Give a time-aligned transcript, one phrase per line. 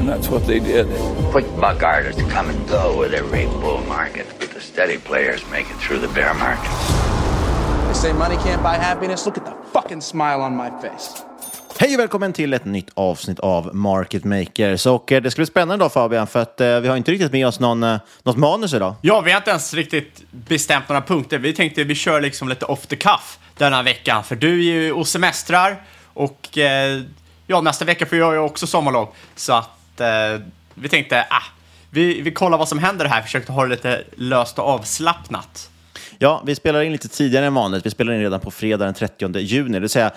[0.00, 0.86] And that's what they did.
[1.30, 5.66] Quick buck artists come and go with every bull market, but the steady players make
[5.70, 6.70] it through the bear market.
[7.86, 9.26] They say money can't buy happiness.
[9.26, 11.22] Look at the fucking smile on my face.
[11.78, 14.86] Hej och välkommen till ett nytt avsnitt av Market Makers.
[14.86, 17.32] Och eh, det ska bli spännande idag Fabian, för att eh, vi har inte riktigt
[17.32, 18.94] med oss någon, eh, något manus idag.
[19.00, 21.38] Ja, vi har inte ens riktigt bestämt några punkter.
[21.38, 24.92] Vi tänkte vi kör liksom lite off the cuff denna veckan, för du är ju
[24.92, 27.02] och semestrar och eh,
[27.46, 29.08] ja, nästa vecka får jag ju också sommarlov.
[29.36, 30.40] Så att eh,
[30.74, 31.42] vi tänkte, ah,
[31.90, 35.70] vi, vi kollar vad som händer här, försökte ha det lite löst och avslappnat.
[36.22, 37.86] Ja, vi spelar in lite tidigare än vanligt.
[37.86, 39.72] Vi spelar in redan på fredag den 30 juni.
[39.72, 40.10] Det vill säga,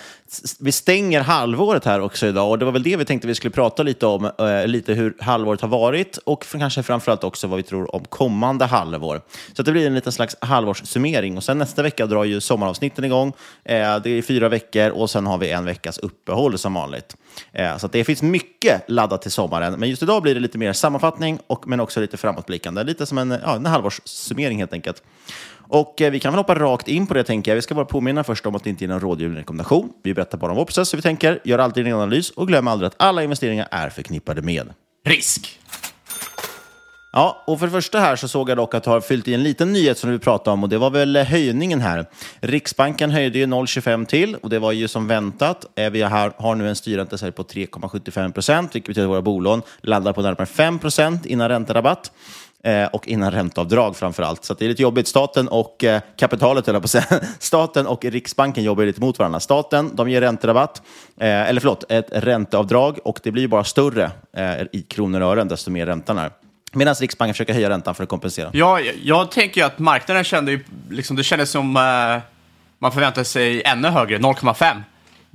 [0.60, 3.52] vi stänger halvåret här också idag och det var väl det vi tänkte vi skulle
[3.52, 4.26] prata lite om.
[4.26, 8.66] Eh, lite hur halvåret har varit och kanske framförallt också vad vi tror om kommande
[8.66, 9.22] halvår.
[9.54, 13.34] Så det blir en liten slags halvårssummering och sen nästa vecka drar ju sommaravsnitten igång.
[13.64, 17.16] Eh, det är fyra veckor och sen har vi en veckas uppehåll som vanligt.
[17.52, 18.53] Eh, så det finns mycket
[18.88, 19.80] laddat till sommaren.
[19.80, 22.84] Men just idag blir det lite mer sammanfattning och, men också lite framåtblickande.
[22.84, 25.04] Lite som en, ja, en halvårssummering helt enkelt.
[25.68, 27.56] Och eh, vi kan väl hoppa rakt in på det, tänker jag.
[27.56, 29.90] Vi ska bara påminna först om att det inte är någon rådgivning rekommendation.
[30.04, 31.40] Vi berättar bara om vår process, hur vi tänker.
[31.44, 34.74] Gör alltid en analys och glöm aldrig att alla investeringar är förknippade med
[35.06, 35.60] risk.
[37.16, 39.34] Ja, och för det första här så såg jag dock att du har fyllt i
[39.34, 42.06] en liten nyhet som du vill prata om och det var väl eh, höjningen här.
[42.40, 45.66] Riksbanken höjde ju 0,25 till och det var ju som väntat.
[45.76, 50.14] Eh, vi har, nu en styrränta på 3,75 procent, vilket betyder att våra bolån landar
[50.14, 52.12] på närmare 5 procent innan ränterabatt
[52.64, 54.46] eh, och innan ränteavdrag framför allt.
[54.46, 55.08] Så det är lite jobbigt.
[55.08, 57.06] Staten och eh, kapitalet, eller på säga.
[57.40, 59.40] Staten och Riksbanken jobbar lite mot varandra.
[59.40, 60.82] Staten, de ger ränterabatt,
[61.20, 65.48] eh, eller förlåt, ett ränteavdrag och det blir bara större eh, i kronor och ören
[65.48, 66.32] desto mer räntan är.
[66.74, 68.50] Medan Riksbanken försöker höja räntan för att kompensera.
[68.54, 72.22] Ja, jag tänker ju att marknaden kände ju, liksom, det kändes som eh,
[72.80, 74.82] man förväntade sig ännu högre, 0,5.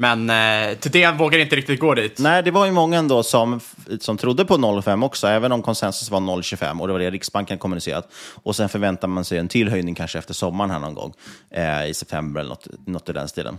[0.01, 2.19] Men eh, Thedéen vågar inte riktigt gå dit.
[2.19, 3.61] Nej, det var ju många ändå som,
[4.01, 7.59] som trodde på 0,5 också, även om konsensus var 0,25 och det var det Riksbanken
[7.59, 8.09] kommunicerat.
[8.43, 11.15] Och sen förväntar man sig en till höjning kanske efter sommaren här någon gång,
[11.51, 13.59] eh, i september eller något, något i den stilen.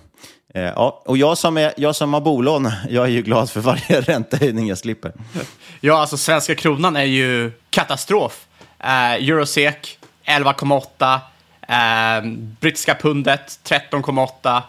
[0.54, 3.60] Eh, ja, och jag som, är, jag som har bolån, jag är ju glad för
[3.60, 5.14] varje räntehöjning jag slipper.
[5.82, 8.48] Ja, alltså svenska kronan är ju katastrof.
[8.80, 11.20] Eh, Eurosek 11,8.
[11.62, 14.62] Eh, brittiska pundet 13,8.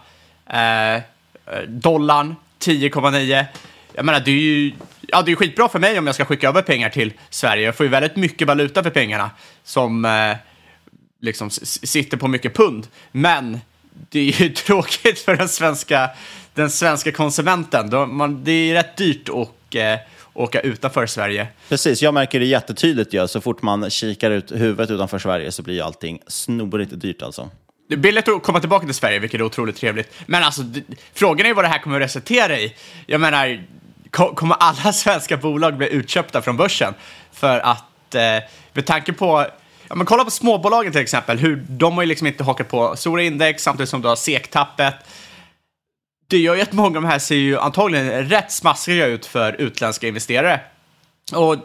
[1.53, 3.45] Eh, dollarn 10,9.
[3.93, 6.49] Jag menar, det är ju ja, det är skitbra för mig om jag ska skicka
[6.49, 7.65] över pengar till Sverige.
[7.65, 9.31] Jag får ju väldigt mycket valuta för pengarna
[9.65, 10.37] som eh,
[11.21, 12.87] liksom sitter på mycket pund.
[13.13, 13.61] Men
[13.93, 16.11] det är ju tråkigt för den svenska,
[16.55, 17.91] den svenska konsumenten.
[17.91, 19.97] De, man, det är rätt dyrt att eh,
[20.35, 21.47] åka utanför Sverige.
[21.69, 23.13] Precis, jag märker det jättetydligt.
[23.13, 23.29] Ja.
[23.29, 27.51] Så fort man kikar ut huvudet utanför Sverige så blir ju allting snorigt dyrt alltså.
[27.91, 30.13] Det är billigt att komma tillbaka till Sverige, vilket är otroligt trevligt.
[30.27, 30.63] Men alltså,
[31.15, 32.75] frågan är ju vad det här kommer att resultera i.
[33.07, 33.65] Jag menar,
[34.11, 36.95] kommer alla svenska bolag bli utköpta från börsen?
[37.33, 38.21] För att, eh,
[38.73, 39.47] med tanke på,
[39.89, 42.97] ja men kolla på småbolagen till exempel, hur de har ju liksom inte hakat på
[42.97, 44.95] stora index samtidigt som du har sektappet.
[46.27, 49.53] Det gör ju att många av de här ser ju antagligen rätt smaskiga ut för
[49.53, 50.61] utländska investerare.
[51.33, 51.57] Och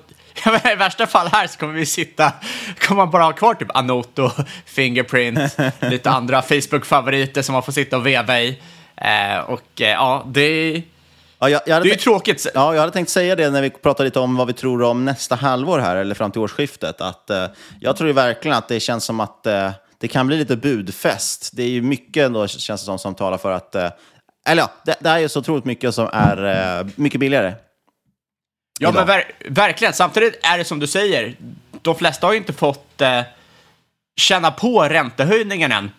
[0.46, 2.32] menar, i värsta fall här så kommer vi sitta,
[2.80, 4.32] kommer man bara ha kvar typ Anoto,
[4.66, 8.60] Fingerprint, lite andra Facebook-favoriter som man får sitta och veva i.
[8.98, 10.84] Eh, och eh, ja, det,
[11.40, 12.48] Ja, jag, jag det är ju tråkigt.
[12.54, 15.06] Ja, jag hade tänkt säga det när vi pratade lite om vad vi tror om
[15.06, 17.02] nästa halvår här, eller fram till årsskiftet.
[17.02, 17.46] Att, eh,
[17.80, 21.52] jag tror ju verkligen att det känns som att eh, det kan bli lite budfest.
[21.54, 23.76] Det är ju mycket ändå, känns det som, som talar för att...
[23.76, 23.90] Eh,
[24.48, 26.46] eller ja, det, det här är ju så otroligt mycket som är
[26.80, 27.54] eh, mycket billigare.
[28.80, 28.94] Ja, idag.
[28.94, 29.94] men ver verkligen.
[29.94, 31.36] Samtidigt är det som du säger,
[31.82, 33.22] de flesta har ju inte fått eh,
[34.16, 35.92] känna på räntehöjningen än.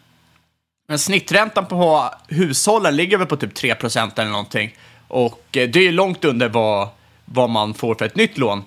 [0.88, 4.76] Men snitträntan på hushållen ligger väl på typ 3% eller någonting.
[5.08, 6.88] Och eh, det är ju långt under vad,
[7.24, 8.64] vad man får för ett nytt lån.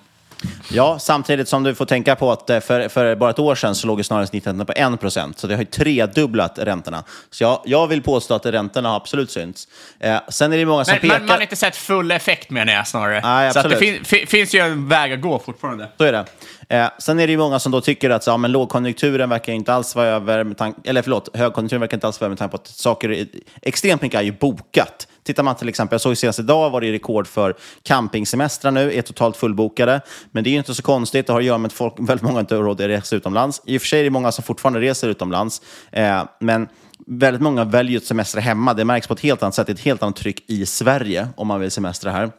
[0.70, 3.74] Ja, samtidigt som du får tänka på att eh, för, för bara ett år sedan
[3.74, 5.38] så låg snarare snitträntan på 1 procent.
[5.38, 7.04] Så det har ju tredubblat räntorna.
[7.30, 9.68] Så jag, jag vill påstå att räntorna har absolut synts.
[10.00, 11.18] Eh, sen är det många som Men, pekar...
[11.18, 13.20] men man har inte sett full effekt menar jag snarare.
[13.20, 14.06] Nej, så att det absolut.
[14.06, 15.88] fin fi finns ju en väg att gå fortfarande.
[15.98, 16.24] Så är det.
[16.70, 19.52] Eh, sen är det ju många som då tycker att så, ja, men lågkonjunkturen verkar
[19.52, 22.38] inte alls vara över, med tank- eller förlåt, högkonjunkturen verkar inte alls vara över med
[22.38, 23.26] tanke på att saker, är-
[23.62, 25.08] extremt mycket är ju bokat.
[25.22, 29.02] Tittar man till exempel, jag såg senast idag var det rekord för campingsemestrar nu, är
[29.02, 30.00] totalt fullbokade.
[30.30, 32.22] Men det är ju inte så konstigt, det har att göra med att folk, väldigt
[32.22, 33.62] många inte har råd att resa utomlands.
[33.66, 35.62] I och för sig är det många som fortfarande reser utomlands,
[35.92, 36.68] eh, men
[37.06, 38.74] väldigt många väljer att semestra hemma.
[38.74, 41.28] Det märks på ett helt annat sätt, det är ett helt annat tryck i Sverige
[41.36, 42.30] om man vill semestra här.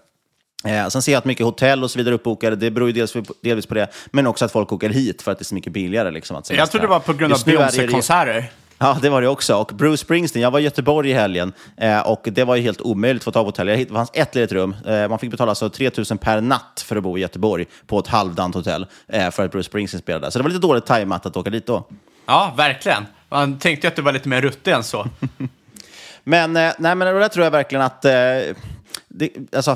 [0.66, 2.56] Eh, sen ser jag att mycket hotell och så vidare uppbokade.
[2.56, 3.14] Det beror ju dels,
[3.44, 5.74] delvis på det, men också att folk åker hit för att det är så mycket
[5.74, 6.12] billigare.
[6.12, 6.62] Liksom, att semestra.
[6.62, 8.52] Jag tror det var på grund av Beyoncé-konserter.
[8.78, 9.56] Ja, det var det också.
[9.56, 12.82] Och Bruce Springsteen, jag var i Göteborg i helgen eh, och det var ju helt
[12.82, 13.68] omöjligt att få tag på hotell.
[13.68, 14.76] Jag hitt- Det fanns ett litet rum.
[14.88, 18.00] Eh, man fick betala alltså 3 000 per natt för att bo i Göteborg på
[18.00, 20.32] ett halvdant hotell eh, för att Bruce Springsteen spelade där.
[20.32, 21.88] Så det var lite dåligt tajmat att åka dit då.
[22.26, 23.06] Ja, verkligen.
[23.30, 25.08] Man tänkte ju att det var lite mer ruttig än så.
[26.24, 28.06] Men, eh, nej, men det tror jag verkligen att...
[28.06, 28.12] Eh,
[29.08, 29.76] det, alltså,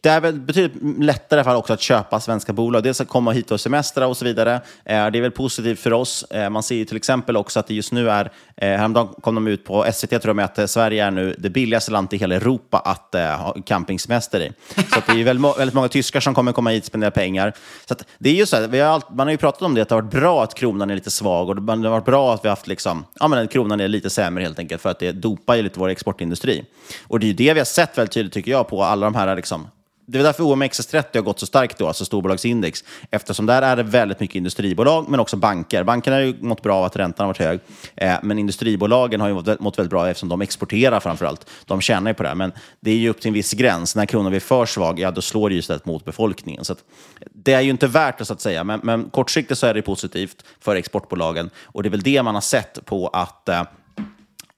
[0.00, 2.82] det är väl betydligt lättare för också att köpa svenska bolag.
[2.82, 4.54] Dels att komma hit och semestra och så vidare.
[4.84, 6.22] Eh, det är väl positivt för oss.
[6.22, 8.32] Eh, man ser ju till exempel också att det just nu är...
[8.56, 11.34] Eh, häromdagen kom de ut på SVT tror jag med att eh, Sverige är nu
[11.38, 14.52] det billigaste landet i hela Europa att eh, ha campingsemester i.
[14.92, 16.86] Så att det är ju väldigt, må- väldigt många tyskar som kommer komma hit och
[16.86, 17.52] spendera pengar.
[17.86, 19.74] Så att det är ju så här, vi har allt, man har ju pratat om
[19.74, 22.04] det, att det har varit bra att kronan är lite svag och det har varit
[22.04, 24.90] bra att vi har haft liksom, ja men kronan är lite sämre helt enkelt för
[24.90, 26.64] att det dopar ju lite vår exportindustri.
[27.08, 29.14] Och det är ju det vi har sett väldigt tydligt tycker jag på alla de
[29.14, 29.66] här liksom,
[30.06, 32.84] det är därför OMXS30 har gått så starkt då, alltså storbolagsindex.
[33.10, 35.84] Eftersom där är det väldigt mycket industribolag, men också banker.
[35.84, 37.60] Bankerna har ju mått bra av att räntan har varit hög.
[37.94, 41.50] Eh, men industribolagen har ju mått, mått väldigt bra eftersom de exporterar framför allt.
[41.64, 42.36] De tjänar ju på det här.
[42.36, 43.96] Men det är ju upp till en viss gräns.
[43.96, 46.64] När kronan blir för svag, ja då slår det ju istället mot befolkningen.
[46.64, 46.84] Så att,
[47.32, 48.64] det är ju inte värt det så att säga.
[48.64, 51.50] Men, men kortsiktigt så är det positivt för exportbolagen.
[51.64, 53.62] Och det är väl det man har sett på att eh,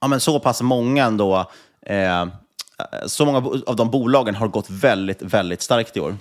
[0.01, 1.51] ja, men så pass många ändå,
[1.85, 2.27] eh,
[3.05, 6.15] så många av de bolagen har gått väldigt, väldigt starkt i år.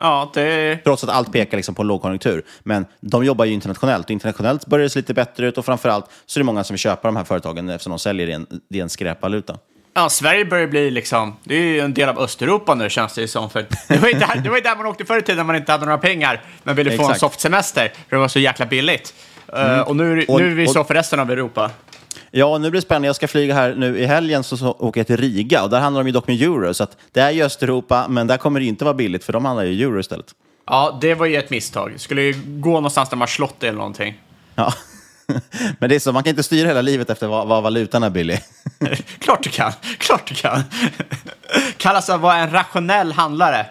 [0.00, 0.76] Ja, det...
[0.84, 2.42] Trots att allt pekar liksom på en lågkonjunktur.
[2.62, 6.04] Men de jobbar ju internationellt och internationellt börjar det se lite bättre ut och framförallt
[6.26, 8.46] så är det många som vill köpa de här företagen eftersom de säljer i en,
[8.70, 9.58] i en skräpvaluta.
[9.94, 13.20] Ja, Sverige börjar bli liksom, det är ju en del av Östeuropa nu känns det
[13.20, 13.50] ju som.
[13.50, 15.56] För det var ju där, det var där man åkte förr i tiden när man
[15.56, 17.20] inte hade några pengar, men ville få en Exakt.
[17.20, 19.14] softsemester, för det var så jäkla billigt.
[19.52, 19.80] Eh, Mm.
[19.86, 21.70] och nu, Och- nu är vi så för resten av Europa.
[22.36, 23.08] Ja, nu blir det spännande.
[23.08, 25.80] Jag ska flyga här nu i helgen så, så åker jag till Riga och där
[25.80, 26.74] handlar de ju dock med euro.
[26.74, 29.44] Så att det är ju Östeuropa, men där kommer det inte vara billigt för de
[29.44, 30.26] handlar ju euro istället.
[30.66, 31.94] Ja, det var ju ett misstag.
[31.96, 34.20] Skulle ju gå någonstans där man har slott eller någonting.
[34.54, 34.74] Ja.
[35.78, 38.10] Men det är så, man kan inte styra hela livet efter vad, vad valutan är
[38.10, 38.40] billig.
[39.18, 39.72] Klart du kan.
[39.98, 40.62] Klart du kan.
[41.76, 43.66] Kallas att vara en rationell handlare.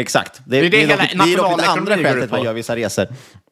[0.00, 0.40] Exakt.
[0.44, 2.52] Det, Det är det är hela dock, det är dock det andra skälet man gör
[2.52, 3.06] vissa resor.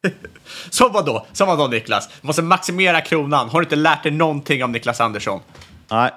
[0.69, 1.25] Så vadå?
[1.33, 2.09] Så vadå Niklas?
[2.21, 3.49] Du måste maximera kronan.
[3.49, 5.39] Har du inte lärt dig någonting om Niklas Andersson?
[5.91, 6.11] Nej.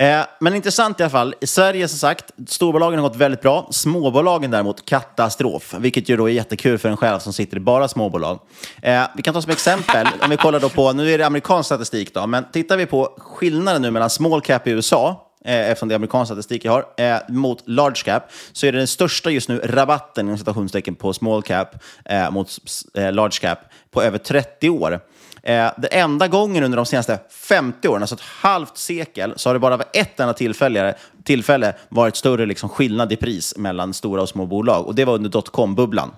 [0.00, 1.34] Eh, men intressant i alla fall.
[1.40, 3.68] I Sverige som sagt, storbolagen har gått väldigt bra.
[3.70, 7.88] Småbolagen däremot katastrof, vilket ju då är jättekul för en själv som sitter i bara
[7.88, 8.38] småbolag.
[8.82, 11.66] Eh, vi kan ta som exempel, om vi kollar då på, nu är det amerikansk
[11.66, 15.88] statistik då, men tittar vi på skillnaden nu mellan small cap i USA eh, eftersom
[15.88, 18.22] det är amerikansk statistik jag har, eh, mot large cap,
[18.52, 21.68] så är det den största just nu rabatten inom citationstecken på small cap
[22.04, 22.58] eh, mot
[22.94, 23.58] eh, large cap
[23.90, 25.00] på över 30 år.
[25.42, 29.54] Eh, den enda gången under de senaste 50 åren, alltså ett halvt sekel, så har
[29.54, 34.22] det bara vid ett enda tillfälle, tillfälle varit större liksom, skillnad i pris mellan stora
[34.22, 34.86] och små bolag.
[34.86, 36.10] Och det var under dotcom-bubblan.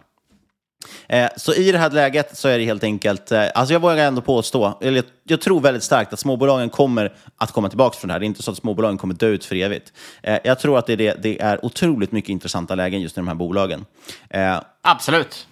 [1.09, 3.97] Eh, så i det här läget så är det helt enkelt, eh, alltså jag vågar
[3.97, 8.09] ändå påstå, eller jag, jag tror väldigt starkt att småbolagen kommer att komma tillbaka från
[8.09, 8.21] det här.
[8.21, 9.93] Det är inte så att småbolagen kommer dö ut för evigt.
[10.23, 13.21] Eh, jag tror att det är, det, det är otroligt mycket intressanta lägen just i
[13.21, 13.85] de här bolagen.
[14.31, 15.47] Eh, Absolut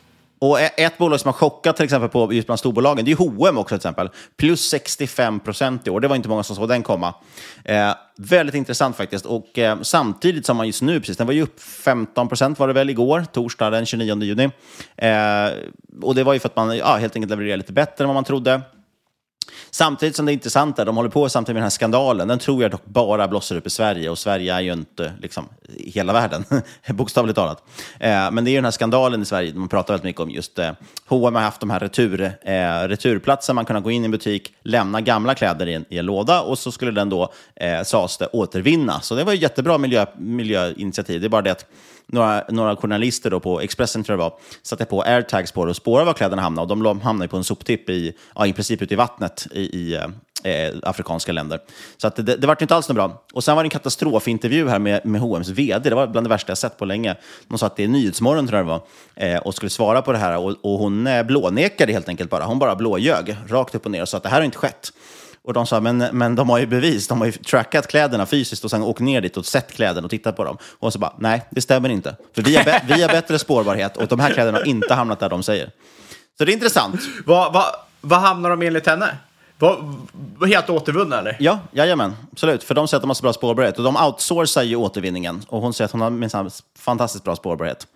[0.51, 3.59] och ett bolag som har chockat till exempel på just bland storbolagen, det är H&M
[3.59, 4.11] också till exempel.
[4.37, 6.01] Plus 65 procent i år.
[6.01, 7.15] Det var inte många som såg den komma.
[7.65, 9.27] Eh, väldigt intressant faktiskt.
[9.27, 12.69] Och eh, samtidigt som man just nu, precis, den var ju upp 15 procent var
[12.69, 14.51] det väl igår, torsdag den 29 juni.
[14.97, 15.13] Eh,
[16.03, 18.15] och det var ju för att man ja, helt enkelt levererade lite bättre än vad
[18.15, 18.61] man trodde.
[19.71, 22.39] Samtidigt som det är intressant är, de håller på samtidigt med den här skandalen, den
[22.39, 25.49] tror jag dock bara blossar upp i Sverige och Sverige är ju inte liksom
[25.79, 26.45] hela världen,
[26.89, 27.65] bokstavligt talat.
[28.01, 30.31] Eh, men det är ju den här skandalen i Sverige, man pratar väldigt mycket om
[30.31, 30.71] just eh,
[31.07, 34.53] H&M har haft de här retur, eh, returplatser, man kunde gå in i en butik,
[34.63, 38.17] lämna gamla kläder i en, i en låda och så skulle den då, eh, sades
[38.19, 39.01] det, återvinna.
[39.01, 41.67] Så det var ju jättebra miljö, miljöinitiativ, det är bara det att
[42.07, 45.71] några, några journalister då på Expressen, tror jag det var, satte på airtags på det
[45.71, 46.75] och spårade var kläderna hamnade.
[46.75, 49.95] Och de hamnade på en soptipp i, ja, i princip ute i vattnet i, i
[49.95, 50.05] eh,
[50.53, 51.61] eh afrikanska länder.
[51.97, 53.23] Så att det, det var inte alls något bra.
[53.33, 55.89] Och sen var det en katastrofintervju här med, med H&M's vd.
[55.89, 57.17] Det var bland det värsta jag sett på länge.
[57.49, 58.83] De sa att det är Nyhetsmorgon, tror jag det var,
[59.35, 60.39] eh, och skulle svara på det här.
[60.39, 62.45] Och, och hon eh, blånekade helt enkelt bara.
[62.45, 64.93] Hon bara blåljög rakt upp och ner och sa att det här har inte skett.
[65.45, 68.65] Och de sa, men, men de har ju bevis, de har ju trackat kläderna fysiskt
[68.65, 70.59] och sen åkt ner dit och sett kläderna och tittat på dem.
[70.79, 72.17] Och så bara, nej, det stämmer inte.
[72.35, 72.65] För vi har,
[72.97, 75.71] vi har bättre spårbarhet och de här kläderna har inte hamnat där de säger.
[76.39, 77.01] Så det är intressant.
[77.27, 79.17] Vad vad- vad hamnar de enligt henne?
[79.59, 79.95] Vad,
[80.39, 81.37] vad, helt återvunna eller?
[81.41, 82.65] Ja, jajamän, absolut.
[82.65, 83.79] För de säger att de har så bra spårbarhet.
[83.79, 85.43] Och de outsourcar ju återvinningen.
[85.49, 87.87] Och hon säger att hon har minsann fantastiskt bra spårbarhet.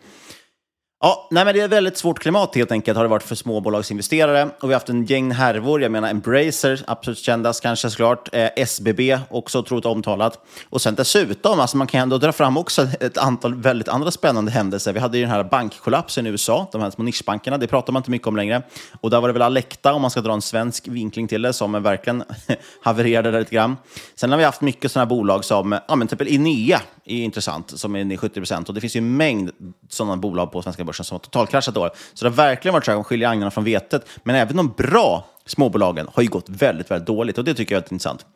[1.01, 3.35] Ja, nej men det är ett väldigt svårt klimat helt enkelt har det varit för
[3.35, 4.45] småbolagsinvesterare.
[4.61, 8.29] Och vi har haft en gäng härvor, jag menar Embracer, absolut kändast kanske såklart.
[8.33, 10.47] Eh, SBB, också otroligt omtalat.
[10.71, 14.51] Och sen dessutom, alltså man kan ändå dra fram också ett antal väldigt andra spännande
[14.51, 14.93] händelser.
[14.93, 18.01] Vi hade ju den här bankkollapsen i USA, de här små nischbankerna, det pratar man
[18.01, 18.63] inte mycket om längre.
[19.01, 21.53] Och där var det väl Alecta, om man ska dra en svensk vinkling till det,
[21.53, 22.25] som verkligen
[22.83, 23.77] havererade där lite grann.
[24.15, 27.79] Sen har vi haft mycket sådana bolag som, ja men typ till exempel är intressant,
[27.79, 28.69] som är ner 70 procent.
[28.69, 29.51] Och det finns ju en mängd
[29.89, 31.91] sådana bolag på svenska börsen som har totalkraschat i år.
[32.15, 34.09] Så det har verkligen varit så här att skilja agnarna från vetet.
[34.23, 37.77] Men även de bra småbolagen har ju gått väldigt, väldigt dåligt och det tycker jag
[37.77, 38.27] är väldigt intressant.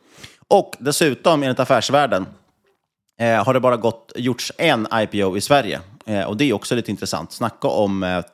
[0.49, 2.27] Och dessutom, enligt Affärsvärlden,
[3.21, 5.81] eh, har det bara gått, gjorts en IPO i Sverige.
[6.07, 7.33] Eh, och det är också lite intressant.
[7.33, 8.25] Snacka om eh,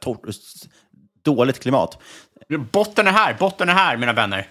[1.24, 1.98] dåligt klimat.
[2.72, 4.48] Botten är här, botten är här mina vänner.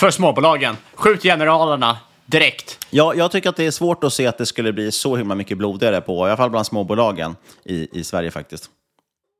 [0.00, 0.76] För småbolagen.
[0.94, 2.78] Skjut generalerna direkt.
[2.90, 5.34] Ja, jag tycker att det är svårt att se att det skulle bli så himla
[5.34, 8.70] mycket blodigare på, i alla fall bland småbolagen i, i Sverige faktiskt.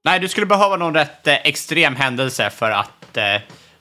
[0.04, 3.24] Nej, du skulle behöva någon rätt eh, extrem händelse för att eh,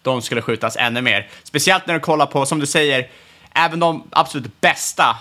[0.01, 1.29] de skulle skjutas ännu mer.
[1.43, 3.09] Speciellt när du kollar på, som du säger,
[3.55, 5.17] även de absolut bästa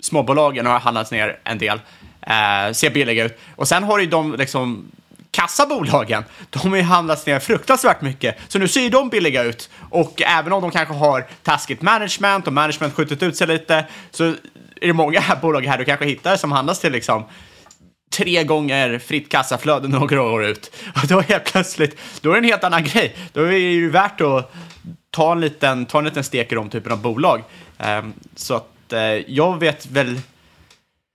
[0.00, 1.80] småbolagen har handlats ner en del.
[2.22, 3.38] Eh, ser billiga ut.
[3.56, 4.90] Och sen har du ju de liksom
[5.30, 8.36] kassabolagen, de har ju handlats ner fruktansvärt mycket.
[8.48, 9.70] Så nu ser ju de billiga ut.
[9.90, 14.24] Och även om de kanske har taskigt management och management skjutit ut sig lite, så
[14.24, 17.24] är det många här bolag här du kanske hittar som handlas till liksom
[18.12, 20.76] tre gånger fritt kassaflöde några år ut.
[21.02, 23.16] Och då helt plötsligt, då är det en helt annan grej.
[23.32, 24.52] Då är det ju värt att
[25.10, 27.42] ta en liten, ta en liten stek i de typen av bolag.
[27.78, 30.20] Um, så att uh, jag vet väl,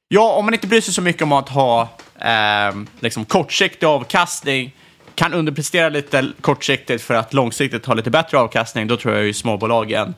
[0.08, 1.90] ja, om man inte bryr sig så mycket om att ha
[2.22, 4.76] eh, liksom kortsiktig avkastning,
[5.16, 9.34] kan underprestera lite kortsiktigt för att långsiktigt ha lite bättre avkastning, då tror jag ju
[9.34, 10.14] småbolagen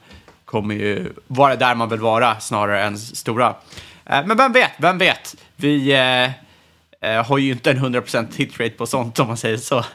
[0.46, 3.56] kommer ju vara där man vill vara snarare än stora.
[4.06, 5.36] Eh, Men vem vet, vem vet?
[5.56, 6.32] Vi eh,
[7.12, 9.86] eh, har ju inte en 100% hitrate på sånt om man säger så.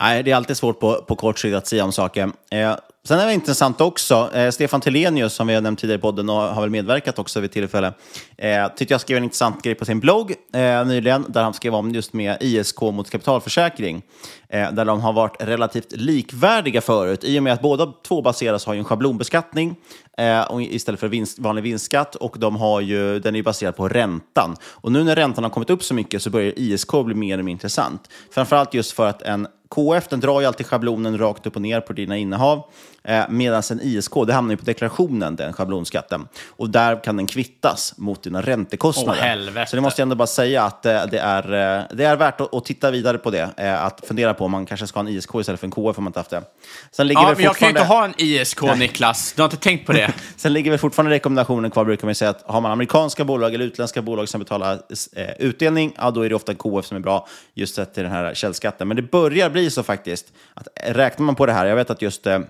[0.00, 2.30] Nej, det är alltid svårt på, på kort sikt att säga om saker.
[2.50, 6.02] Eh, Sen är det intressant också, eh, Stefan Telenius som vi har nämnt tidigare i
[6.02, 7.92] podden och har väl medverkat också vid tillfälle,
[8.38, 11.74] eh, tyckte jag skrev en intressant grej på sin blogg eh, nyligen, där han skrev
[11.74, 14.02] om just med ISK mot kapitalförsäkring,
[14.48, 18.66] eh, där de har varit relativt likvärdiga förut, i och med att båda två baseras
[18.66, 19.76] har ju en schablonbeskattning
[20.18, 23.76] eh, och istället för vinst, vanlig vinstskatt, och de har ju, den är ju baserad
[23.76, 24.56] på räntan.
[24.64, 27.44] Och nu när räntan har kommit upp så mycket så börjar ISK bli mer och
[27.44, 28.10] mer intressant.
[28.30, 31.80] Framförallt just för att en KF den drar ju alltid schablonen rakt upp och ner
[31.80, 32.62] på dina innehav,
[33.04, 36.28] eh, medan en ISK det hamnar ju på deklarationen, den schablonskatten.
[36.48, 39.20] Och där kan den kvittas mot dina räntekostnader.
[39.22, 39.70] Åh, helvete.
[39.70, 42.40] Så det måste jag ändå bara säga att eh, det, är, eh, det är värt
[42.40, 43.50] att, att titta vidare på det.
[43.56, 45.98] Eh, att fundera på om man kanske ska ha en ISK istället för en KF
[45.98, 46.42] om man inte haft det.
[46.90, 49.32] Sen ligger Ja, väl men jag kan ju inte ha en ISK, Niklas.
[49.36, 50.12] Du har inte tänkt på det?
[50.36, 53.64] Sen ligger väl fortfarande rekommendationen kvar, brukar man säga, att har man amerikanska bolag eller
[53.64, 54.78] utländska bolag som betalar
[55.16, 58.12] eh, utdelning, ja då är det ofta KF som är bra, just sett till den
[58.12, 58.88] här källskatten.
[58.88, 62.02] Men det börjar bli så faktiskt, att räknar man på det här, jag vet att
[62.02, 62.40] just eh,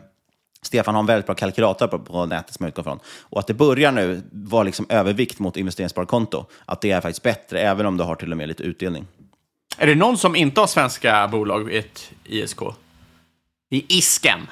[0.63, 3.47] Stefan har en väldigt bra kalkylator på, på nätet som jag utgår från, och att
[3.47, 7.97] det börjar nu vara liksom övervikt mot investeringssparkonto, att det är faktiskt bättre, även om
[7.97, 9.07] du har till och med lite utdelning.
[9.79, 12.61] Är det någon som inte har svenska bolag i ett ISK?
[13.71, 14.47] I ISKen?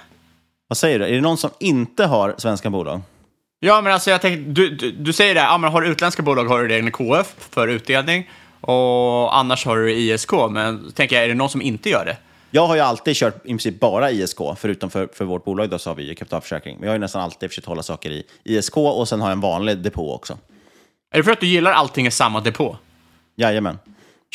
[0.68, 1.04] Vad säger du?
[1.04, 3.00] Är det någon som inte har svenska bolag?
[3.60, 6.22] Ja, men alltså jag tänker, du, du, du säger det, ja, men har du utländska
[6.22, 8.30] bolag har du det i KF för utdelning
[8.60, 10.32] och annars har du ISK.
[10.50, 12.16] Men tänker jag, är det någon som inte gör det?
[12.54, 15.78] Jag har ju alltid kört i princip bara ISK, förutom för, för vårt bolag då
[15.78, 16.76] så har vi ju kapitalförsäkring.
[16.76, 19.32] Men jag har ju nästan alltid försökt hålla saker i ISK och sen har jag
[19.32, 20.38] en vanlig depå också.
[21.12, 22.76] Är det för att du gillar allting i samma depå?
[23.36, 23.78] Jajamän.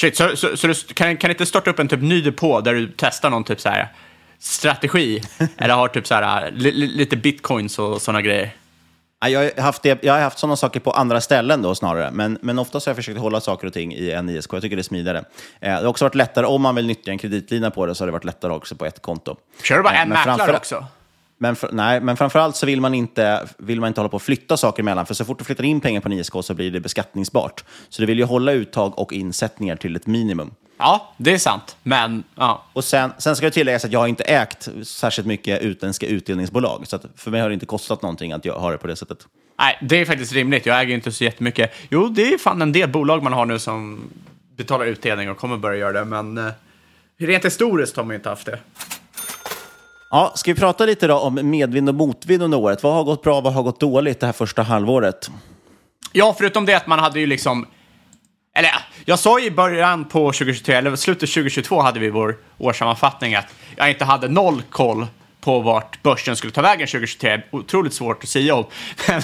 [0.01, 2.73] Shit, så, så, så du kan, kan inte starta upp en typ ny depå där
[2.73, 3.87] du testar någon typ så här
[4.39, 5.21] strategi?
[5.57, 8.51] eller har typ så här li, li, lite bitcoins och sådana grejer?
[9.21, 12.11] Ja, Jag har haft, det, jag har haft sådana saker på andra ställen då snarare,
[12.11, 14.53] men, men oftast har jag försökt hålla saker och ting i en ISK.
[14.53, 15.17] Jag tycker det är smidigare.
[15.17, 15.23] Eh,
[15.59, 18.07] det har också varit lättare, om man vill nyttja en kreditlina på det, så har
[18.07, 19.35] det varit lättare också på ett konto.
[19.63, 20.85] Kör du bara Eh, en men mäklare också?
[21.37, 24.21] Men, för, nej, men framförallt så vill man, inte, vill man inte hålla på och
[24.21, 26.71] flytta saker emellan, för så fort du flyttar in pengar på en ISK så blir
[26.71, 27.63] det beskattningsbart.
[27.89, 30.51] Så du vill ju hålla uttag och insättningar till ett minimum.
[30.81, 31.77] Ja, det är sant.
[31.83, 32.63] Men, ja.
[32.73, 36.87] Och sen, sen ska det tilläggas att jag har inte ägt särskilt mycket utländska utdelningsbolag,
[36.87, 39.17] så för mig har det inte kostat någonting att jag har det på det sättet.
[39.59, 40.65] Nej, det är faktiskt rimligt.
[40.65, 41.73] Jag äger inte så jättemycket.
[41.89, 44.09] Jo, det är fan en del bolag man har nu som
[44.57, 46.51] betalar utdelning och kommer börja göra det, men eh,
[47.17, 48.59] rent historiskt har man inte haft det.
[50.11, 52.83] Ja, ska vi prata lite då om medvind och motvind under året?
[52.83, 55.31] Vad har gått bra, vad har gått dåligt det här första halvåret?
[56.11, 57.67] Ja, förutom det att man hade ju liksom...
[58.55, 58.71] Eller
[59.09, 63.45] jag sa ju i början på 2023, eller slutet 2022 hade vi vår årssammanfattning att
[63.75, 65.07] jag inte hade noll koll
[65.41, 67.41] på vart börsen skulle ta vägen 2023.
[67.51, 68.65] Otroligt svårt att säga om.
[69.07, 69.21] Men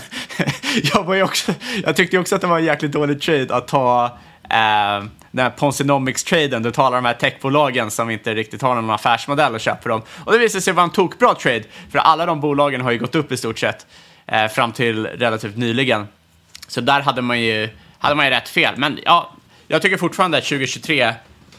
[0.94, 3.56] jag, var ju också, jag tyckte ju också att det var en jäkligt dålig trade
[3.56, 4.06] att ta
[4.44, 6.64] eh, den här Ponsinomics-traden.
[6.64, 10.02] Du talar om de här techbolagen som inte riktigt har någon affärsmodell och köper dem.
[10.10, 13.16] Och det visade sig vara en tokbra trade, för alla de bolagen har ju gått
[13.16, 13.86] upp i stort sett
[14.28, 16.08] eh, fram till relativt nyligen.
[16.68, 18.74] Så där hade man ju, hade man ju rätt fel.
[18.78, 19.32] Men ja,
[19.68, 21.14] jag tycker fortfarande att 2023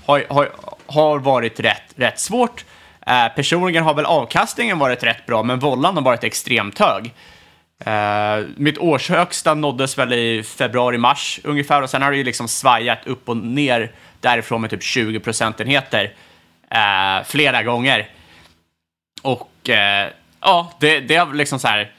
[0.05, 0.51] har, har,
[0.87, 2.65] har varit rätt, rätt svårt.
[3.07, 7.13] Eh, personligen har väl avkastningen varit rätt bra, men vollan har varit extremt hög.
[7.85, 13.07] Eh, mitt årshögsta nåddes väl i februari-mars ungefär och sen har det ju liksom svajat
[13.07, 16.15] upp och ner därifrån med typ 20 procentenheter
[16.71, 18.09] eh, flera gånger.
[19.23, 21.93] Och eh, ja, det, det har liksom så här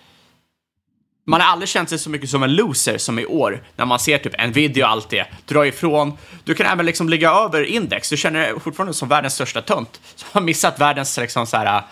[1.29, 3.99] man har aldrig känt sig så mycket som en loser som i år, när man
[3.99, 6.17] ser typ Nvidia och allt det, dra ifrån.
[6.43, 10.01] Du kan även liksom ligga över index, du känner dig fortfarande som världens största tönt,
[10.15, 11.83] som har missat världens liksom så här, äh,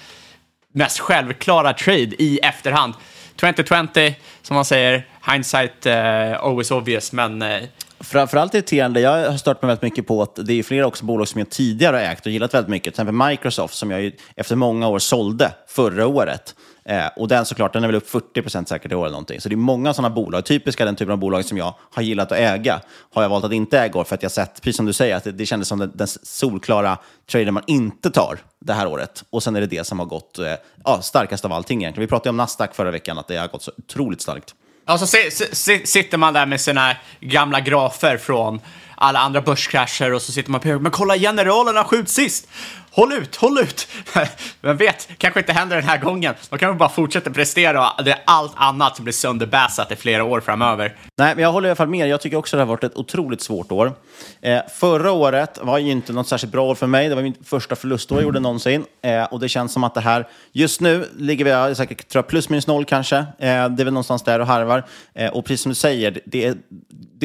[0.74, 2.94] mest självklara trade i efterhand.
[3.36, 7.64] 2020, som man säger, hindsight uh, always obvious, men uh,
[8.06, 11.28] Framförallt irriterande, jag har stört mig väldigt mycket på att det är flera också bolag
[11.28, 12.84] som jag tidigare har ägt och gillat väldigt mycket.
[12.84, 16.56] Till exempel Microsoft som jag ju efter många år sålde förra året.
[16.86, 19.42] Eh, och den såklart, den är väl upp 40 säkert i år eller någonting.
[19.42, 22.32] Så det är många sådana bolag, typiska den typen av bolag som jag har gillat
[22.32, 22.82] att äga,
[23.14, 25.16] har jag valt att inte äga år för att jag sett, precis som du säger,
[25.16, 26.98] att det, det kändes som den, den solklara
[27.32, 29.24] traden man inte tar det här året.
[29.30, 32.06] Och sen är det det som har gått eh, ja, starkast av allting egentligen.
[32.06, 34.56] Vi pratade om Nasdaq förra veckan, att det har gått så otroligt starkt.
[34.88, 38.62] Alltså si, si, sitter man där med sina gamla grafer från
[38.96, 42.48] alla andra börskrascher och så sitter man på men kolla generalerna skjut sist!
[42.96, 43.88] Håll ut, håll ut!
[44.62, 46.34] Vem vet, kanske inte händer den här gången.
[46.50, 49.96] Då kan vi bara fortsätta prestera och det är allt annat som blir sönderbäsat i
[49.96, 50.96] flera år framöver.
[51.18, 52.08] Nej, men jag håller i alla fall med.
[52.08, 53.94] Jag tycker också att det har varit ett otroligt svårt år.
[54.42, 57.10] Eh, förra året var ju inte något särskilt bra år för mig.
[57.10, 58.86] Det var mitt första förlustår jag gjorde någonsin.
[59.02, 62.20] Eh, och det känns som att det här, just nu ligger vi jag säkert tror
[62.24, 63.18] jag, plus minus noll kanske.
[63.18, 64.84] Eh, det är väl någonstans där och harvar.
[65.14, 66.56] Eh, och precis som du säger, det, är,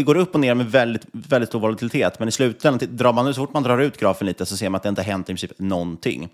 [0.01, 2.19] det går upp och ner med väldigt, väldigt stor volatilitet.
[2.19, 4.77] Men i slutändan, drar man, så fort man drar ut grafen lite så ser man
[4.77, 6.29] att det inte har hänt i princip någonting.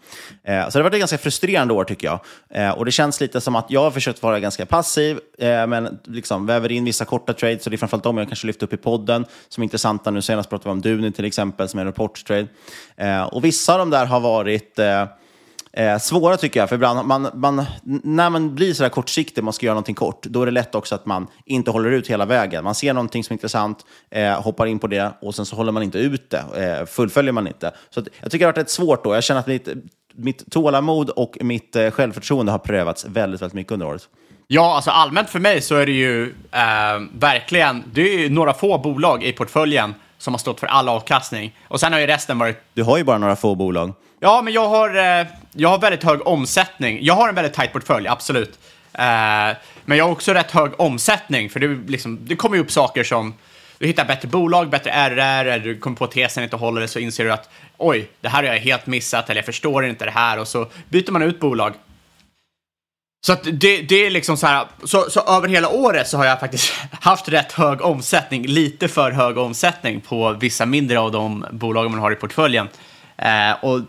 [0.44, 2.20] Eh, så det har varit ett ganska frustrerande år tycker jag.
[2.50, 5.98] Eh, och det känns lite som att jag har försökt vara ganska passiv, eh, men
[6.04, 8.72] liksom väver in vissa korta trades, så det är framförallt de jag kanske lyft upp
[8.72, 10.10] i podden som är intressanta.
[10.10, 12.46] Nu senast pratade vi om Duni till exempel, som är en rapporttrade.
[12.96, 15.04] Eh, och vissa av de där har varit eh,
[15.76, 16.68] eh, svåra tycker jag.
[16.68, 17.64] För ibland, man, man,
[18.02, 20.74] när man blir så här kortsiktig, man ska göra någonting kort, då är det lätt
[20.74, 22.64] också att man inte håller ut hela vägen.
[22.64, 23.78] Man ser någonting som är intressant,
[24.10, 27.32] eh, hoppar in på det och sen så håller man inte ut det, eh, fullföljer
[27.32, 27.72] man inte.
[27.90, 29.14] Så att, jag tycker det har varit ett svårt då.
[29.14, 29.68] Jag känner att mitt,
[30.14, 34.08] mitt tålamod och mitt eh, självförtroende har prövats väldigt, väldigt mycket under året.
[34.48, 38.52] Ja, alltså allmänt för mig så är det ju eh, verkligen, det är ju några
[38.52, 41.56] få bolag i portföljen som har stått för all avkastning.
[41.68, 42.56] Och sen har ju resten varit...
[42.74, 43.92] Du har ju bara några få bolag.
[44.20, 46.98] Ja, men jag har, eh, jag har väldigt hög omsättning.
[47.02, 48.58] Jag har en väldigt tight portfölj, absolut.
[48.92, 52.72] Eh, men jag har också rätt hög omsättning, för det, liksom, det kommer ju upp
[52.72, 53.34] saker som
[53.78, 56.88] du hittar bättre bolag, bättre RR, eller du kommer på att tesen inte håller det,
[56.88, 60.04] så inser du att oj, det här har jag helt missat, eller jag förstår inte
[60.04, 61.72] det här, och så byter man ut bolag.
[63.26, 66.24] Så att det, det är liksom så här, så, så över hela året så har
[66.24, 71.46] jag faktiskt haft rätt hög omsättning, lite för hög omsättning på vissa mindre av de
[71.50, 72.68] bolag man har i portföljen.
[73.16, 73.80] Eh, och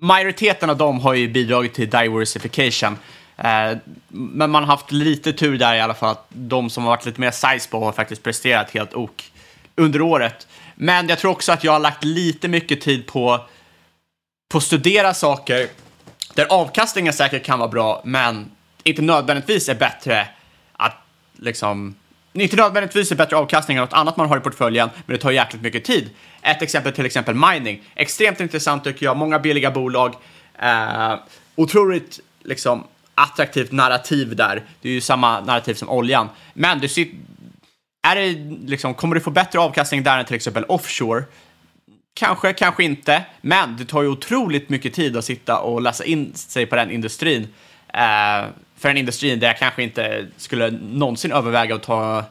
[0.00, 2.98] majoriteten av dem har ju bidragit till diversification.
[3.36, 6.90] Eh, men man har haft lite tur där i alla fall, att de som har
[6.90, 9.32] varit lite mer size på har faktiskt presterat helt ok
[9.74, 10.46] under året.
[10.74, 13.40] Men jag tror också att jag har lagt lite mycket tid på,
[14.48, 15.68] på att studera saker
[16.34, 18.50] där avkastningen säkert kan vara bra, men
[18.84, 20.28] inte nödvändigtvis är bättre
[20.72, 20.96] att
[21.36, 21.94] liksom
[22.32, 25.30] inte nödvändigtvis är bättre avkastning än något annat man har i portföljen, men det tar
[25.30, 26.10] jäkligt mycket tid.
[26.42, 27.82] Ett exempel till exempel mining.
[27.94, 30.14] Extremt intressant tycker jag, många billiga bolag.
[30.58, 31.14] Eh,
[31.56, 34.62] otroligt liksom attraktivt narrativ där.
[34.80, 36.28] Det är ju samma narrativ som oljan.
[36.54, 37.08] Men du ser,
[38.02, 41.24] är det liksom, kommer du få bättre avkastning där än till exempel offshore?
[42.14, 46.34] Kanske, kanske inte, men det tar ju otroligt mycket tid att sitta och läsa in
[46.34, 47.48] sig på den industrin.
[47.94, 48.44] Eh,
[48.80, 52.24] för en industri där jag kanske inte skulle någonsin överväga att ta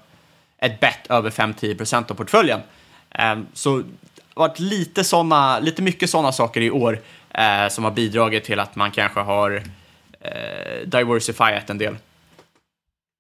[0.57, 2.61] ett bett över 5-10% av portföljen.
[3.09, 3.85] Ehm, så det
[4.33, 8.59] har varit lite, såna, lite mycket sådana saker i år eh, som har bidragit till
[8.59, 9.63] att man kanske har
[10.19, 11.97] eh, diversifierat en del.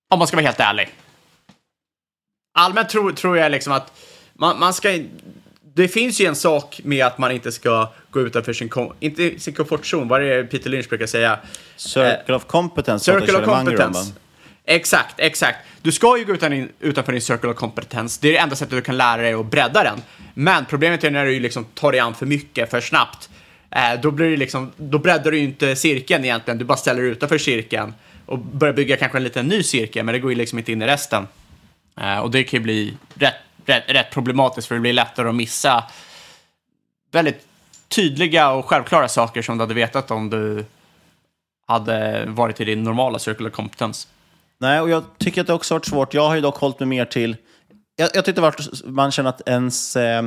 [0.09, 0.89] Om man ska vara helt ärlig.
[2.53, 3.93] Allmänt tror, tror jag liksom att
[4.33, 4.99] man, man ska
[5.73, 8.69] det finns ju en sak med att man inte ska gå utanför sin,
[8.99, 11.39] inte sin komfortzon, vad är det Peter Lynch brukar säga?
[11.75, 13.05] Circle of competence.
[13.05, 14.13] Circle of competence.
[14.65, 15.57] Exakt, exakt.
[15.81, 18.19] Du ska ju gå utan, utanför din circle of competence.
[18.21, 20.01] Det är det enda sättet du kan lära dig att bredda den.
[20.33, 23.29] Men problemet är när du liksom tar dig an för mycket, för snabbt.
[23.71, 27.01] Eh, då, blir det liksom, då breddar du ju inte cirkeln egentligen, du bara ställer
[27.01, 27.93] dig utanför cirkeln
[28.25, 30.81] och börjar bygga kanske en liten ny cirkel, men det går ju liksom inte in
[30.81, 31.27] i resten.
[32.01, 33.35] Eh, och det kan ju bli rätt
[33.69, 35.83] rätt, rätt problematiskt för det blir lättare att missa
[37.11, 37.45] väldigt
[37.89, 40.65] tydliga och självklara saker som du hade vetat om du
[41.67, 44.07] hade varit i din normala circular kompetens.
[44.59, 46.13] Nej, och jag tycker att det också varit svårt.
[46.13, 47.37] Jag har ju dock hållit mig mer till...
[47.95, 49.95] Jag, jag tyckte att man känner att ens...
[49.95, 50.23] Eh,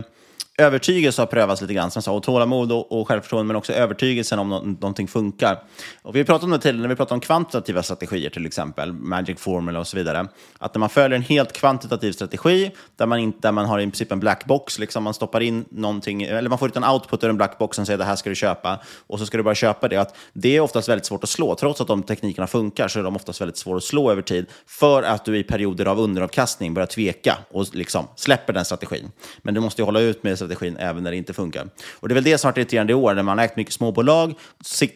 [0.58, 4.38] övertygelse har prövats lite grann, som sa, och tålamod och, och självförtroende, men också övertygelsen
[4.38, 5.62] om no någonting funkar.
[6.02, 8.92] Och vi har pratat om det tidigare, när vi pratar om kvantitativa strategier till exempel,
[8.92, 13.18] Magic Formula och så vidare, att när man följer en helt kvantitativ strategi, där man,
[13.18, 16.48] inte, där man har i princip en black box, liksom man stoppar in någonting, eller
[16.48, 18.36] man får ut en output ur en black box som säger det här ska du
[18.36, 19.96] köpa, och så ska du bara köpa det.
[19.96, 23.02] Att det är oftast väldigt svårt att slå, trots att de teknikerna funkar, så är
[23.02, 26.74] de oftast väldigt svåra att slå över tid, för att du i perioder av underavkastning
[26.74, 29.10] börjar tveka och liksom släpper den strategin.
[29.42, 31.68] Men du måste ju hålla ut med strategin även när det inte funkar.
[32.00, 33.56] Och Det är väl det som har varit irriterande i år, när man har ägt
[33.56, 34.34] mycket småbolag,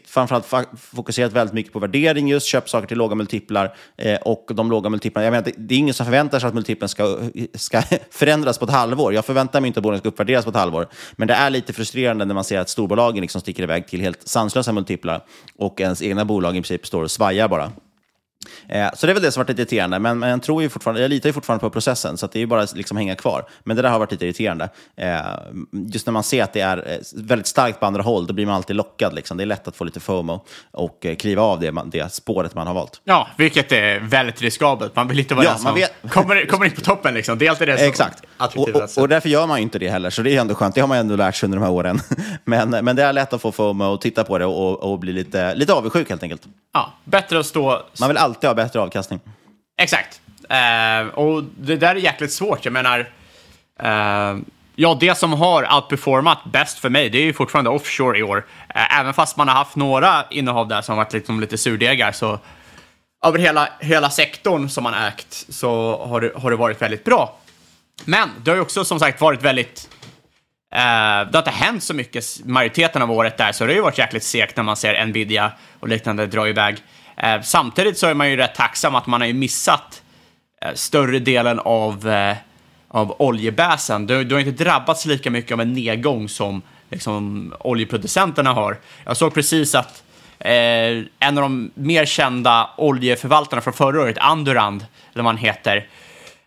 [0.06, 0.46] framförallt
[0.78, 4.90] fokuserat väldigt mycket på värdering, just köpt saker till låga multiplar eh, och de låga
[4.90, 5.24] multiplarna.
[5.24, 7.18] Jag menar, det, det är ingen som förväntar sig att multipeln ska,
[7.54, 9.14] ska förändras på ett halvår.
[9.14, 11.72] Jag förväntar mig inte att bolagen ska uppvärderas på ett halvår, men det är lite
[11.72, 15.24] frustrerande när man ser att storbolagen liksom sticker iväg till helt sanslösa multiplar
[15.58, 17.72] och ens egna bolag i princip står och svajar bara.
[18.68, 20.62] Eh, så det är väl det som har varit lite irriterande, men, men jag, tror
[20.62, 22.96] ju fortfarande, jag litar ju fortfarande på processen, så det är ju bara att liksom
[22.96, 23.44] hänga kvar.
[23.64, 24.68] Men det där har varit lite irriterande.
[24.96, 25.20] Eh,
[25.72, 28.46] just när man ser att det är eh, väldigt starkt på andra håll, då blir
[28.46, 29.14] man alltid lockad.
[29.14, 29.36] Liksom.
[29.36, 32.74] Det är lätt att få lite FOMO och kliva av det, det spåret man har
[32.74, 33.00] valt.
[33.04, 34.96] Ja, vilket är väldigt riskabelt.
[34.96, 35.92] Man vill inte vara ja, den som vet...
[36.10, 37.14] kommer, kommer in på toppen.
[37.14, 37.38] Liksom.
[37.38, 38.22] Det är alltid det som Exakt.
[38.38, 40.74] Och, och, och, därför gör man ju inte det heller, så det är ändå skönt.
[40.74, 42.00] Det har man ändå lärt sig under de här åren.
[42.44, 45.12] men, men det är lätt att få FOMO och titta på det och, och bli
[45.12, 46.42] lite, lite avundsjuk helt enkelt.
[46.74, 47.82] Ja, bättre att stå...
[48.00, 49.20] Man vill alltid Alltid ha bättre avkastning.
[49.78, 50.20] Exakt.
[50.50, 52.64] Uh, och det där är jäkligt svårt.
[52.64, 53.00] Jag menar,
[53.82, 54.40] uh,
[54.74, 58.36] ja, det som har outperformat bäst för mig, det är ju fortfarande offshore i år.
[58.36, 62.38] Uh, även fast man har haft några innehav där som varit liksom lite surdegar, så
[63.26, 67.36] över hela, hela sektorn som man ägt så har det, har det varit väldigt bra.
[68.04, 69.90] Men det har ju också som sagt varit väldigt
[70.70, 73.98] det har inte hänt så mycket majoriteten av året där, så det har ju varit
[73.98, 76.76] jäkligt segt när man ser Nvidia och liknande dra iväg.
[77.16, 80.02] Eh, samtidigt så är man ju rätt tacksam att man har ju missat
[80.62, 82.36] eh, större delen av, eh,
[82.88, 84.06] av oljebäsen.
[84.06, 88.78] Du, du har inte drabbats lika mycket av en nedgång som liksom, oljeproducenterna har.
[89.04, 90.02] Jag såg precis att
[90.38, 90.52] eh,
[91.18, 95.88] en av de mer kända oljeförvaltarna från förra året, Andurand, eller vad han heter,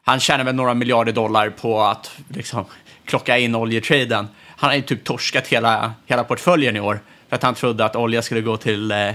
[0.03, 2.65] han tjänar väl några miljarder dollar på att liksom,
[3.05, 4.27] klocka in oljetraden.
[4.45, 7.95] Han har ju typ torskat hela, hela portföljen i år för att han trodde att
[7.95, 9.11] olja skulle gå till eh,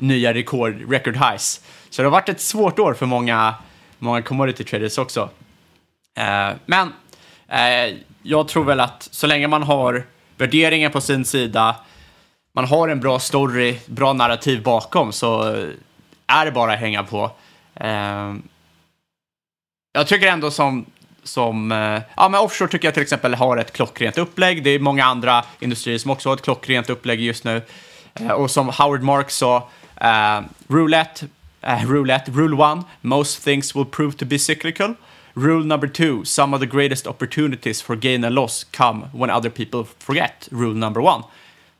[0.00, 1.60] nya rekord, record highs.
[1.90, 3.54] Så det har varit ett svårt år för många,
[3.98, 5.30] många commodity traders också.
[6.18, 6.92] Eh, men
[7.48, 10.04] eh, jag tror väl att så länge man har
[10.36, 11.76] värderingen på sin sida,
[12.52, 15.42] man har en bra story, bra narrativ bakom, så
[16.26, 17.30] är det bara att hänga på.
[17.74, 18.34] Eh,
[19.92, 20.86] jag tycker ändå som,
[21.22, 24.62] som eh, ja men offshore tycker jag till exempel har ett klockrent upplägg.
[24.62, 27.62] Det är många andra industrier som också har ett klockrent upplägg just nu.
[28.14, 29.68] Eh, och som Howard Marks sa,
[30.00, 31.28] uh, roulette,
[31.62, 34.94] uh, roulette, rule one, most things will prove to be cyclical.
[35.34, 39.50] Rule number two, some of the greatest opportunities for gain and loss come when other
[39.50, 40.48] people forget.
[40.50, 41.24] Rule number one.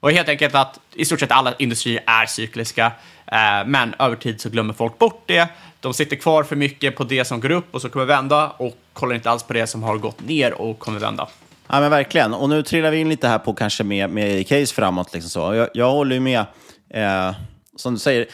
[0.01, 2.93] Och helt enkelt att i stort sett alla industrier är cykliska,
[3.27, 5.49] eh, men över tid så glömmer folk bort det.
[5.81, 8.77] De sitter kvar för mycket på det som går upp och så kommer vända och
[8.93, 11.29] kollar inte alls på det som har gått ner och kommer vända.
[11.69, 12.35] Ja, men verkligen.
[12.35, 15.15] Och nu trillar vi in lite här på kanske med, med case framåt.
[15.15, 15.55] Liksom så.
[15.55, 16.45] Jag, jag håller ju med.
[16.91, 17.33] Eh,
[17.81, 18.29] som du säger,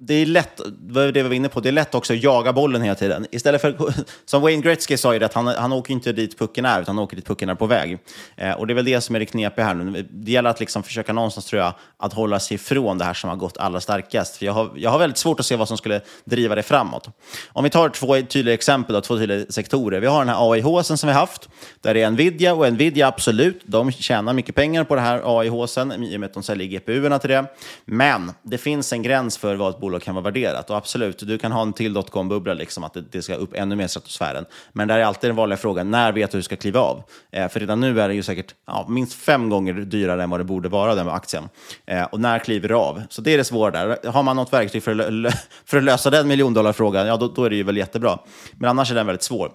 [0.00, 2.82] det är lätt, det vi var inne på, det är lätt också att jaga bollen
[2.82, 3.26] hela tiden.
[3.30, 6.82] Istället för, som Wayne Gretzky sa ju att han, han åker inte dit pucken är,
[6.82, 7.98] utan han åker dit pucken är på väg.
[8.36, 10.08] Eh, och det är väl det som är det knepiga här nu.
[10.10, 13.30] Det gäller att liksom försöka någonstans, tror jag, att hålla sig ifrån det här som
[13.30, 14.36] har gått allra starkast.
[14.36, 17.08] För jag har, jag har väldigt svårt att se vad som skulle driva det framåt.
[17.48, 20.00] Om vi tar två tydliga exempel, då, två tydliga sektorer.
[20.00, 21.48] Vi har den här AIH som vi har haft,
[21.80, 25.52] där det är Nvidia, och Nvidia absolut, de tjänar mycket pengar på det här AIH,
[25.52, 27.44] i och med att de säljer GPU-erna till det.
[27.84, 30.70] Men det finns en gräns för vad ett bolag kan vara värderat.
[30.70, 33.76] Och absolut, du kan ha en till dotcom-bubbla, liksom, att det, det, ska upp ännu
[33.76, 34.44] mer i stratosfären.
[34.72, 37.02] Men det är alltid den vanliga frågan, när vet du hur du ska kliva av?
[37.32, 40.40] Eh, för redan nu är det ju säkert ja, minst fem gånger dyrare än vad
[40.40, 41.48] det borde vara, den med aktien.
[41.86, 43.02] Eh, och när kliver du av?
[43.08, 44.10] Så det är det svåra där.
[44.10, 47.50] Har man något verktyg för att, för att lösa den miljondollarfrågan, ja då, då är
[47.50, 48.18] det ju väl jättebra.
[48.52, 49.52] Men annars är den väldigt svår.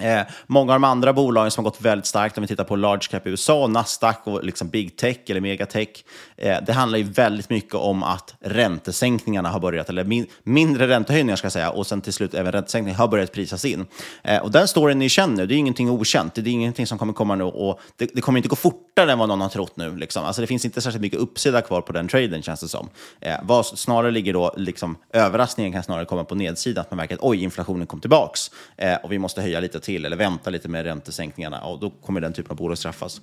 [0.00, 2.76] Eh, många av de andra bolagen som har gått väldigt starkt, om vi tittar på
[2.76, 5.88] large cap i USA, Nasdaq och liksom big tech eller megatech,
[6.36, 11.36] eh, det handlar ju väldigt mycket om att räntesänkningarna har börjat, eller min, mindre räntehöjningar
[11.36, 13.86] ska jag säga, och sen till slut även räntesänkningar har börjat prisas in.
[14.22, 17.12] Eh, och den storyn ni känner, det är ingenting okänt, det är ingenting som kommer
[17.12, 19.96] komma nu och det, det kommer inte gå fortare än vad någon har trott nu.
[19.96, 20.24] Liksom.
[20.24, 22.88] Alltså, det finns inte särskilt mycket uppsida kvar på den traden känns det som.
[23.20, 27.14] Eh, vad snarare ligger då, liksom, överraskningen kan snarare komma på nedsidan, att man märker
[27.14, 30.68] att oj, inflationen kom tillbaks eh, och vi måste höja lite till eller vänta lite
[30.68, 33.20] med räntesänkningarna och då kommer den typen av bolag straffas.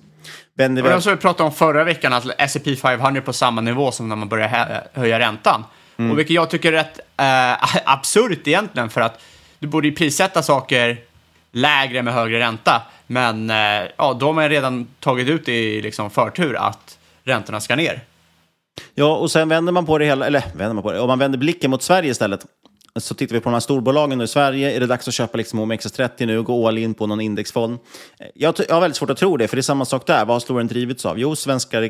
[0.54, 0.90] Ben, det var...
[0.90, 4.28] Jag vi pratade om förra veckan, att S&P 500 på samma nivå som när man
[4.28, 5.64] börjar höja räntan.
[5.96, 6.10] Mm.
[6.10, 9.22] Och vilket jag tycker är rätt äh, absurt egentligen, för att
[9.58, 10.98] du borde ju prissätta saker
[11.52, 12.82] lägre med högre ränta.
[13.06, 13.56] Men äh,
[13.96, 18.00] ja, de har redan tagit ut i liksom förtur att räntorna ska ner.
[18.94, 21.18] Ja, och sen vänder man på det hela, eller vänder man på det, om man
[21.18, 22.46] vänder blicken mot Sverige istället
[23.00, 24.76] så tittar vi på de här storbolagen nu i Sverige.
[24.76, 27.78] Är det dags att köpa liksom OMXS30 nu och gå all in på någon indexfond?
[28.34, 30.24] Jag, jag har väldigt svårt att tro det, för det är samma sak där.
[30.24, 31.18] Vad har storyn drivits av?
[31.18, 31.80] Jo, svenska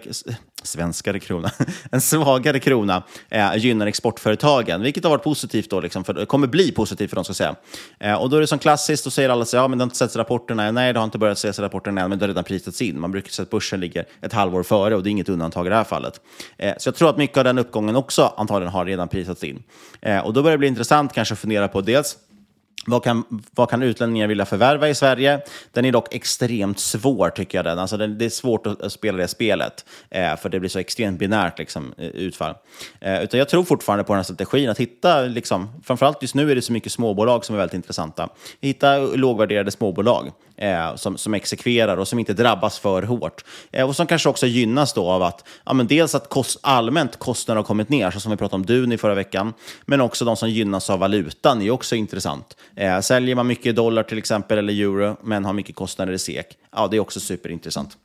[0.63, 1.51] svenskare krona.
[1.91, 6.73] en svagare krona eh, gynnar exportföretagen, vilket har varit positivt då, liksom, för, kommer bli
[6.73, 7.55] positivt för dem, ska säga.
[8.01, 9.87] Eh, och då är det som klassiskt, då säger alla så ja, men det har
[9.87, 10.71] inte setts rapporterna.
[10.71, 13.01] Nej, det har inte börjat ses rapporterna än, men det har redan prisats in.
[13.01, 15.69] Man brukar säga att börsen ligger ett halvår före och det är inget undantag i
[15.69, 16.21] det här fallet.
[16.57, 19.63] Eh, så jag tror att mycket av den uppgången också antagligen har redan prisats in.
[20.01, 22.17] Eh, och då börjar det bli intressant kanske att fundera på dels
[22.87, 25.41] vad kan, vad kan utlänningar vilja förvärva i Sverige?
[25.73, 27.65] Den är dock extremt svår, tycker jag.
[27.65, 27.79] Den.
[27.79, 31.19] Alltså, det, det är svårt att spela det spelet, eh, för det blir så extremt
[31.19, 32.55] binärt liksom, eh, utfall.
[33.01, 36.51] Eh, utan jag tror fortfarande på den här strategin, att hitta, liksom, framförallt just nu
[36.51, 38.29] är det så mycket småbolag som är väldigt intressanta.
[38.61, 43.45] Hitta lågvärderade småbolag eh, som, som exekverar och som inte drabbas för hårt.
[43.71, 47.19] Eh, och som kanske också gynnas då av att ja, men dels att kost, allmänt
[47.19, 49.55] kostnader har kommit ner, så som vi pratade om Duni förra veckan,
[49.87, 52.57] men också de som gynnas av valutan är också intressant.
[52.77, 56.47] Eh, säljer man mycket dollar till exempel, eller euro, men har mycket kostnader i SEK,
[56.77, 57.97] ja, det är också superintressant.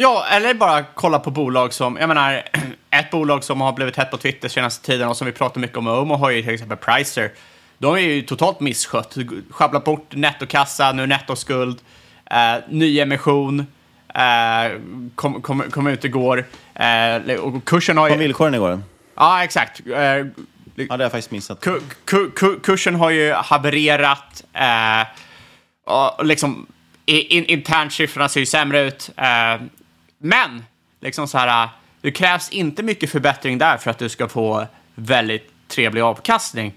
[0.00, 2.42] Ja, eller bara kolla på bolag som, jag menar,
[2.90, 5.76] ett bolag som har blivit hett på Twitter senaste tiden och som vi pratar mycket
[5.76, 7.30] om, Omo har ju till exempel Pricer.
[7.78, 9.16] De är ju totalt misskött.
[9.50, 11.78] Schabblat bort nettokassa, nu nettoskuld,
[12.30, 13.66] eh, nyemission,
[14.14, 14.80] eh,
[15.14, 16.46] kom, kom, kom ut igår.
[16.74, 18.12] Eh, och kursen har ju...
[18.12, 18.82] Kom villkoren igår?
[19.16, 19.80] Ja, exakt.
[19.86, 20.26] Eh, ja,
[20.74, 21.60] det har jag faktiskt missat.
[21.60, 24.44] Ku, ku, ku, kursen har ju havererat.
[24.52, 25.06] Eh,
[25.84, 26.66] och liksom,
[27.06, 29.10] in, internsiffrorna ser ju sämre ut.
[29.16, 29.62] Eh,
[30.18, 30.64] men,
[31.00, 31.68] liksom så här,
[32.00, 36.74] det krävs inte mycket förbättring där för att du ska få väldigt trevlig avkastning.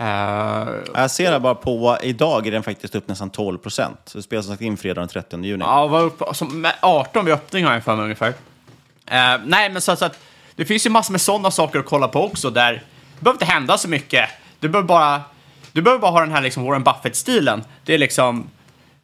[0.00, 4.12] Uh, jag ser det bara på, idag är den faktiskt upp nästan 12 procent.
[4.14, 5.64] Det spelas som sagt in fredag den 30 juni.
[5.64, 8.28] Ja, var upp som 18 vid öppning har jag för mig ungefär.
[8.28, 8.34] Uh,
[9.44, 10.18] nej, men så, så, att
[10.56, 13.44] det finns ju massor med sådana saker att kolla på också där det behöver inte
[13.44, 14.30] hända så mycket.
[14.60, 15.22] Du behöver bara,
[15.72, 17.64] du behöver bara ha den här liksom Warren Buffett-stilen.
[17.84, 18.50] Det är liksom,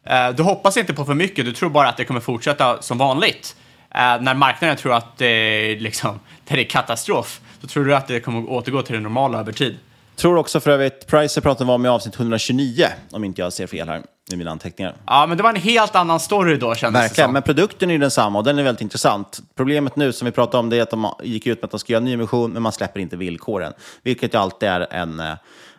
[0.09, 2.97] uh, du hoppas inte på för mycket, du tror bara att det kommer fortsätta som
[2.97, 3.55] vanligt.
[3.93, 8.19] när marknaden tror att det är, liksom, det är katastrof, då tror du att det
[8.19, 9.77] kommer återgå till det normala över tid.
[10.17, 13.67] Tror också för övrigt, Pricer pratade vi om i avsnitt 129, om inte jag ser
[13.67, 14.01] fel här
[14.31, 14.95] i mina anteckningar.
[15.05, 17.33] Ja, men det var en helt annan story då kändes Verkligen, det som.
[17.33, 19.39] men produkten är ju densamma och den är väldigt intressant.
[19.55, 21.79] Problemet nu som vi pratade om det är att de gick ut med att de
[21.79, 23.73] ska göra en nyemission, men man släpper inte villkoren.
[24.03, 25.19] Vilket ju alltid är en...
[25.19, 25.33] Eh,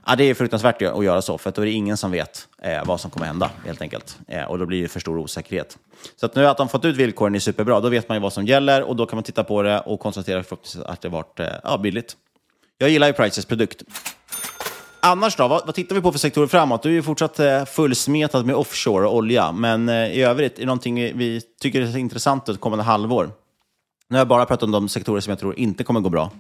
[0.07, 2.85] ja, det är fruktansvärt att göra så, för då är det ingen som vet eh,
[2.85, 4.19] vad som kommer hända, helt enkelt.
[4.29, 5.79] Eh, och då blir det för stor osäkerhet.
[6.17, 7.81] Så att nu att de fått ut villkoren är superbra.
[7.81, 10.01] Då vet man ju vad som gäller och då kan man titta på det och
[10.01, 10.45] konstatera
[10.87, 12.17] att det varit eh, ja, billigt.
[12.79, 13.83] Jag gillar ju Prices produkt.
[15.09, 16.83] Annars då, vad, vad, tittar vi på för sektorer framåt?
[16.83, 20.61] Du är ju fortsatt eh, fullsmetad med offshore och olja, men eh, i övrigt, är
[20.61, 23.31] det någonting vi tycker är intressant ett kommande halvår?
[24.09, 26.31] Nu har jag bara pratat om de sektorer som jag tror inte kommer gå bra.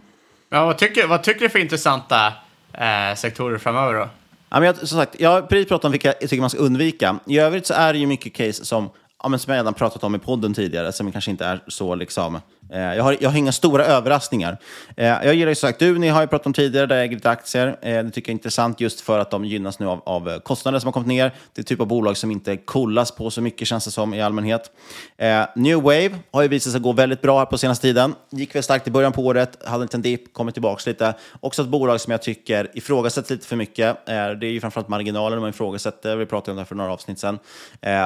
[0.50, 2.26] Ja, vad, tycker, vad tycker du för intressanta
[2.72, 4.08] eh, sektorer framöver då?
[4.48, 6.58] Ja, men jag, som sagt, jag har precis pratat om vilka jag tycker man ska
[6.58, 7.18] undvika.
[7.26, 8.90] I övrigt så är det ju mycket case som,
[9.22, 11.94] ja, men som jag redan pratat om i podden tidigare, som kanske inte är så
[11.94, 14.58] liksom Eh, jag har, jag har inga stora överraskningar.
[14.96, 17.30] Eh, jag gillar ju sagt Duni, har jag pratat om tidigare, där jag äger lite
[17.30, 17.78] aktier.
[17.82, 20.38] Eh, det tycker jag är intressant just för att de gynnas nu av, av eh,
[20.38, 21.34] kostnader som har kommit ner.
[21.54, 24.22] Det är typ av bolag som inte kollas på så mycket känns det som i
[24.22, 24.70] allmänhet.
[25.16, 28.14] Eh, New Wave har ju visat sig gå väldigt bra här på senaste tiden.
[28.30, 31.14] Gick väl starkt i början på året, hade en liten dipp, kommit tillbaka lite.
[31.40, 34.06] Också ett bolag som jag tycker ifrågasätts lite för mycket.
[34.06, 36.16] Det är ju framförallt marginalen man ifrågasätter.
[36.16, 37.38] Vi pratade om det här för några avsnitt sedan.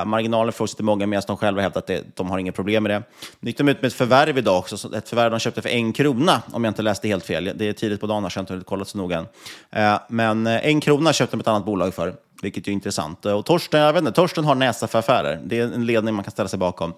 [0.07, 3.03] Marginalen ifrågasätter många medan de själva hävdar att det, de har inga problem med det.
[3.41, 4.97] Nu gick de ut med ett förvärv idag idag också.
[4.97, 7.53] Ett förvärv de köpte för en krona, om jag inte läste helt fel.
[7.55, 9.27] Det är tidigt på dagen, så jag har inte kollat så noga än.
[9.71, 13.27] Eh, men eh, en krona köpte de ett annat bolag för, vilket är intressant.
[13.27, 15.41] Och Torsten, jag vet inte, Torsten har näsa för affärer.
[15.45, 16.95] Det är en ledning man kan ställa sig bakom.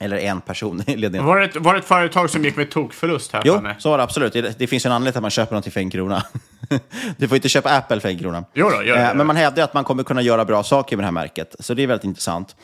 [0.00, 1.26] Eller en person i ledningen.
[1.26, 3.98] Var det, ett, var det ett företag som gick med tokförlust här Jo, så var
[3.98, 4.32] det absolut.
[4.32, 6.22] Det, det finns en anledning till att man köper något för en krona.
[7.16, 8.44] du får inte köpa Apple för en krona.
[8.54, 10.96] Jo då, gör det, eh, Men man hävdar att man kommer kunna göra bra saker
[10.96, 11.56] med det här märket.
[11.60, 12.56] Så det är väldigt intressant.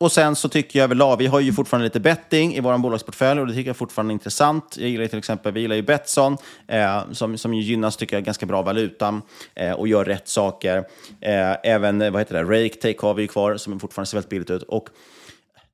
[0.00, 3.40] Och sen så tycker jag överlag, vi har ju fortfarande lite betting i vår bolagsportfölj
[3.40, 4.76] och det tycker jag fortfarande är intressant.
[4.78, 8.46] Jag gillar till exempel, vi gillar ju Betsson eh, som, som gynnas, tycker jag, ganska
[8.46, 9.22] bra valutan
[9.54, 10.76] eh, och gör rätt saker.
[11.20, 14.30] Eh, även, vad heter det, Rake Take har vi ju kvar som fortfarande ser väldigt
[14.30, 14.62] billigt ut.
[14.62, 14.88] Och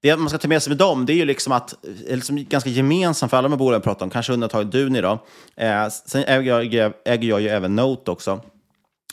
[0.01, 1.73] det man ska ta med sig med dem, det är ju liksom att,
[2.09, 5.19] eh, liksom ganska gemensamt för alla de här bolagen pratar om, kanske undantaget Duni då.
[5.57, 8.41] Eh, sen äger jag, äger jag ju även Note också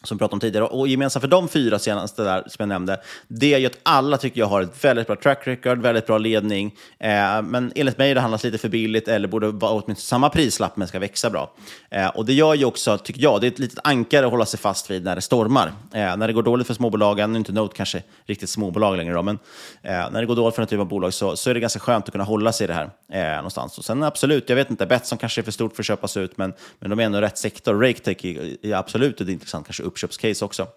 [0.03, 0.65] som vi pratade om tidigare.
[0.65, 4.17] Och gemensamt för de fyra senaste där som jag nämnde, det är ju att alla
[4.17, 6.75] tycker jag har ett väldigt bra track record, väldigt bra ledning.
[6.99, 10.77] Eh, men enligt mig det handlas lite för billigt eller borde vara åtminstone samma prislapp
[10.77, 11.51] men ska växa bra.
[11.89, 14.45] Eh, och det gör ju också, tycker jag, det är ett litet ankare att hålla
[14.45, 15.67] sig fast vid när det stormar.
[15.93, 19.13] Eh, när det går dåligt för småbolagen, nu är inte Note kanske riktigt småbolag längre
[19.13, 19.39] då, men
[19.81, 21.79] eh, när det går dåligt för en typ av bolag så, så är det ganska
[21.79, 23.77] skönt att kunna hålla sig i det här eh, någonstans.
[23.77, 26.37] Och sen absolut, jag vet inte, Betsson kanske är för stort för att köpas ut,
[26.37, 27.81] men, men de är ändå rätt sektor.
[27.81, 30.67] RakeTech är, är absolut ett intressant kanske uppköpscase också.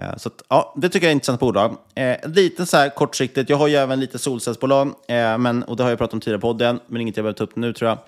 [0.00, 1.76] Eh, så att, ja, det tycker jag är intressant bolag.
[1.94, 5.82] Eh, lite så här kortsiktigt, jag har ju även lite solcellsbolag, eh, men, och det
[5.82, 7.88] har jag pratat om tidigare på podden, men inget jag behöver ta upp nu tror
[7.88, 7.98] jag.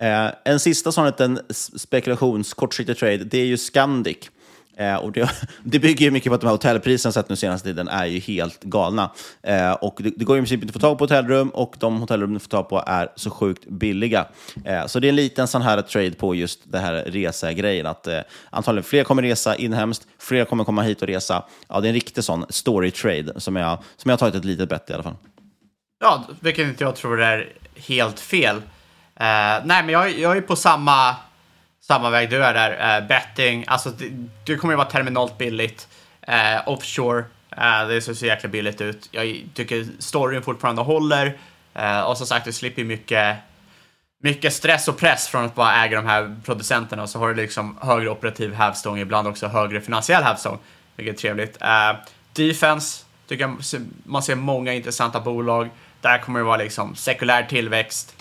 [0.00, 1.40] Eh, en sista sån liten
[1.76, 4.30] spekulations kortsiktig trade, det är ju Scandic.
[4.78, 5.30] Eh, och det,
[5.62, 8.18] det, bygger ju mycket på att de här hotellpriserna sett nu senaste tiden är ju
[8.18, 9.10] helt galna.
[9.42, 12.00] Eh, och det, det, går i princip inte att få tag på hotellrum och de
[12.00, 14.26] hotellrum du får tag på är så sjukt billiga.
[14.64, 17.86] Eh, så det är en liten sån här trade på just det här resegrejen.
[17.86, 21.44] Att eh, antagligen fler kommer resa inhemskt, fler kommer komma hit och resa.
[21.68, 24.44] Ja, det är en riktig sån story trade som jag, som jag har tagit ett
[24.44, 25.16] litet bett i alla fall.
[26.00, 28.56] Ja, vilket inte jag tror är helt fel.
[28.56, 31.16] Eh, nej, men jag, jag är på samma
[31.88, 33.00] samma väg du är där.
[33.00, 34.10] Uh, betting, alltså det,
[34.44, 35.88] det kommer ju vara terminalt billigt.
[36.28, 37.18] Uh, offshore,
[37.56, 39.08] uh, det ser så jäkla billigt ut.
[39.10, 41.38] Jag tycker storyn fortfarande håller.
[42.06, 43.36] och som sagt, du slipper mycket,
[44.22, 47.02] mycket stress och press från att bara äga de här producenterna.
[47.02, 50.58] Och så har du liksom högre operativ hävstång, ibland också högre finansiell hävstång,
[50.96, 51.58] vilket är trevligt.
[52.32, 53.56] defense, tycker jag
[54.04, 55.70] man ser många intressanta bolag.
[56.00, 58.14] Där kommer det vara liksom sekulär tillväxt.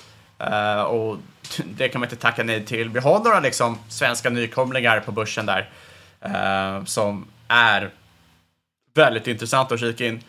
[0.87, 1.17] och
[1.65, 2.89] det kan man inte tacka nej till.
[2.89, 5.69] Vi har några liksom svenska nykomlingar på börsen där
[6.21, 7.91] eh, som är
[8.93, 10.23] väldigt intressanta att kika in.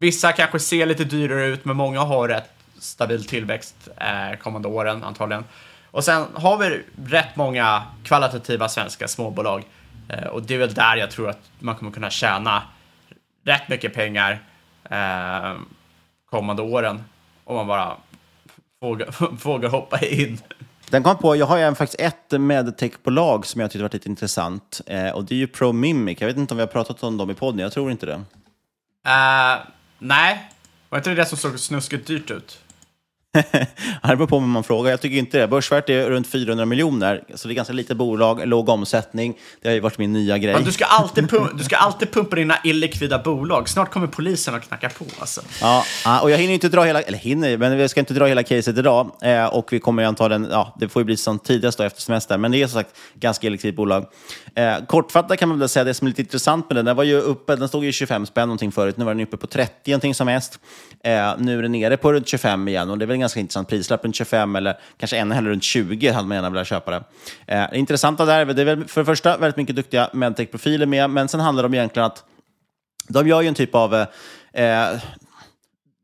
[0.00, 5.04] Vissa kanske ser lite dyrare ut, men många har rätt stabil tillväxt eh, kommande åren
[5.04, 5.44] antagligen.
[5.90, 9.64] Och sen har vi rätt många kvalitativa svenska småbolag
[10.08, 12.62] eh, och det är väl där jag tror att man kommer kunna tjäna
[13.44, 14.38] rätt mycket pengar
[14.90, 15.54] eh,
[16.30, 17.04] kommande åren.
[17.44, 17.96] om man bara
[18.80, 20.40] vågar hoppa in.
[20.90, 24.80] Den kom på, jag har ju faktiskt ett medtechbolag som jag tyckte var lite intressant.
[24.86, 26.20] Eh, och det är ju ProMimic.
[26.20, 28.14] Jag vet inte om vi har pratat om dem i podden, jag tror inte det.
[28.14, 29.66] Uh,
[29.98, 30.50] nej,
[30.88, 32.60] var inte det det som såg snuskigt dyrt ut?
[34.02, 34.90] Det beror på vem man frågar.
[34.90, 35.48] Jag tycker inte det.
[35.48, 39.38] Börsvärt är runt 400 miljoner, så det är ganska litet bolag, låg omsättning.
[39.62, 40.54] Det har ju varit min nya grej.
[40.54, 43.68] Men du, ska alltid du ska alltid pumpa dina illikvida bolag.
[43.68, 45.04] Snart kommer polisen och knacka på.
[45.18, 45.40] Alltså.
[45.60, 45.84] Ja,
[46.22, 48.78] och jag hinner inte dra hela, eller hinner, men vi ska inte dra hela caset
[48.78, 49.10] idag.
[49.22, 52.40] Eh, och vi kommer antagligen, ja, det får ju bli som tidigast då efter semestern,
[52.40, 54.06] men det är som sagt ganska illikvitt bolag.
[54.54, 57.04] Eh, kortfattat kan man väl säga det som är lite intressant med den, den var
[57.04, 59.90] ju uppe, den stod ju 25 spänn någonting förut, nu var den uppe på 30
[59.90, 60.60] någonting som mest.
[61.04, 63.40] Eh, nu är den nere på runt 25 igen och det är väl en ganska
[63.40, 66.90] intressant prislapp, runt 25 eller kanske ännu hellre runt 20 hade man gärna velat köpa
[66.90, 67.02] det.
[67.46, 70.86] Eh, det intressanta där är det är väl för det första väldigt mycket duktiga medtech-profiler
[70.86, 72.24] med, men sen handlar det om egentligen att
[73.08, 74.06] de gör ju en typ av eh,
[74.52, 74.98] eh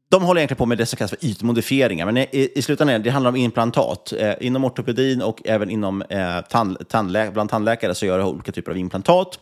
[0.09, 3.11] de håller egentligen på med det som kallas för ytmodifieringar, men i, i slutändan det
[3.11, 4.13] handlar om implantat.
[4.19, 8.53] Eh, inom ortopedin och även inom, eh, tand, tandlä bland tandläkare så gör de olika
[8.53, 9.39] typer av implantat.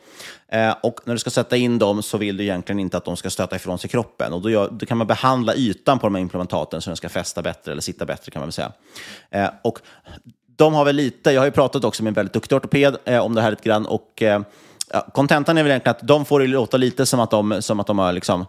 [0.49, 3.17] Eh, och när du ska sätta in dem så vill du egentligen inte att de
[3.17, 4.33] ska stöta ifrån sig kroppen.
[4.33, 7.09] Och då, gör, då kan man behandla ytan på de här implantaten så den ska
[7.09, 8.73] fästa bättre, eller sitta bättre kan man väl säga.
[9.31, 9.79] Eh, och
[10.57, 13.19] de har väl lite, jag har ju pratat också med en väldigt duktig ortoped eh,
[13.19, 14.41] om det här lite grann, och eh,
[14.91, 17.81] eh, kontentan är väl egentligen att de får det låta lite som att de, som
[17.81, 18.47] att de har liksom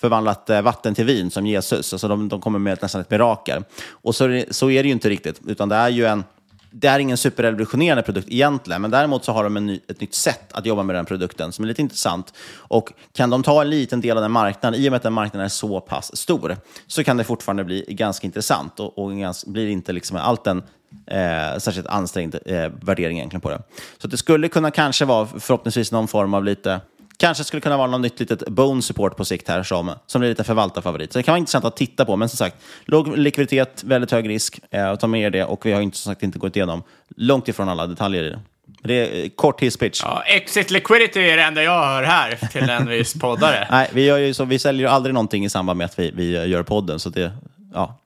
[0.00, 1.92] förvandlat eh, vatten till vin som Jesus.
[1.92, 3.64] Alltså de, de kommer med nästan ett mirakel.
[3.90, 6.24] Och så, så är det ju inte riktigt, utan det är ju en
[6.70, 10.52] det är ingen superrevolutionerande produkt egentligen, men däremot så har de ny, ett nytt sätt
[10.52, 12.34] att jobba med den produkten som är lite intressant.
[12.54, 15.12] Och kan de ta en liten del av den marknaden, i och med att den
[15.12, 16.56] marknaden är så pass stor,
[16.86, 20.62] så kan det fortfarande bli ganska intressant och, och ganska, blir inte liksom allt den
[21.06, 23.62] eh, särskilt ansträngd eh, värdering egentligen på det.
[23.98, 26.80] Så det skulle kunna kanske vara förhoppningsvis någon form av lite
[27.20, 30.28] Kanske skulle kunna vara något nytt litet bone support på sikt här som, som blir
[30.28, 31.12] lite förvaltarfavorit.
[31.12, 34.28] Så det kan vara intressant att titta på, men som sagt, låg likviditet, väldigt hög
[34.28, 34.60] risk.
[34.70, 36.82] Eh, ta med er det och vi har inte, som sagt inte gått igenom
[37.16, 38.40] långt ifrån alla detaljer i det.
[38.82, 40.00] Det är kort hisspitch.
[40.02, 43.68] Ja, exit liquidity är det enda jag hör här till en viss poddare.
[43.70, 46.10] Nej, vi, gör ju så, vi säljer ju aldrig någonting i samband med att vi,
[46.14, 47.32] vi gör podden, så det,
[47.74, 47.98] ja,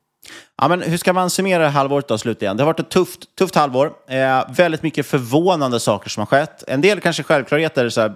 [0.57, 2.57] Ja, men hur ska man summera halvåret då slutligen?
[2.57, 3.93] Det har varit ett tufft, tufft halvår.
[4.09, 6.65] Eh, väldigt mycket förvånande saker som har skett.
[6.67, 8.15] En del kanske självklarheter, så här,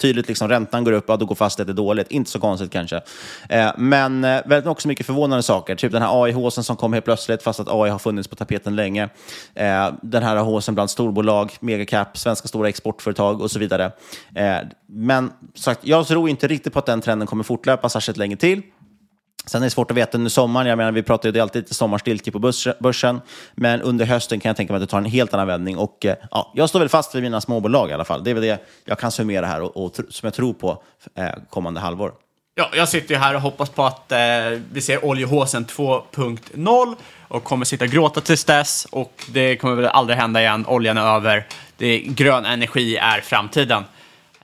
[0.00, 2.10] tydligt liksom räntan går upp, ja, då går fastigheter dåligt.
[2.10, 3.00] Inte så konstigt kanske.
[3.48, 5.76] Eh, men eh, väldigt också mycket förvånande saker.
[5.76, 8.76] Typ den här AI-håsen som kom helt plötsligt, fast att AI har funnits på tapeten
[8.76, 9.08] länge.
[9.54, 13.92] Eh, den här håsen bland storbolag, megacap, svenska stora exportföretag och så vidare.
[14.34, 18.36] Eh, men sagt, jag tror inte riktigt på att den trenden kommer fortlöpa särskilt länge
[18.36, 18.62] till.
[19.50, 20.66] Sen är det svårt att veta under sommaren.
[20.66, 23.20] Jag menar, vi pratar ju, alltid lite sommarstiltje på börsen.
[23.54, 25.78] Men under hösten kan jag tänka mig att det tar en helt annan vändning.
[25.78, 28.24] Och, eh, ja, jag står väl fast vid mina småbolag i alla fall.
[28.24, 30.82] Det är väl det jag kan summera här och, och som jag tror på
[31.14, 32.12] eh, kommande halvår.
[32.54, 34.18] Ja, jag sitter ju här och hoppas på att eh,
[34.72, 36.96] vi ser oljehåsen 2.0
[37.28, 38.86] och kommer sitta och gråta tills dess.
[38.90, 40.66] Och det kommer väl aldrig hända igen.
[40.68, 41.46] Oljan är över.
[41.76, 43.84] Det, grön energi är framtiden.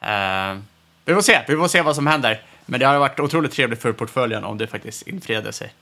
[0.00, 0.58] Eh,
[1.04, 1.40] vi får se.
[1.48, 2.42] Vi får se vad som händer.
[2.66, 5.72] Men det har varit otroligt trevligt för portföljen om det faktiskt infriade sig.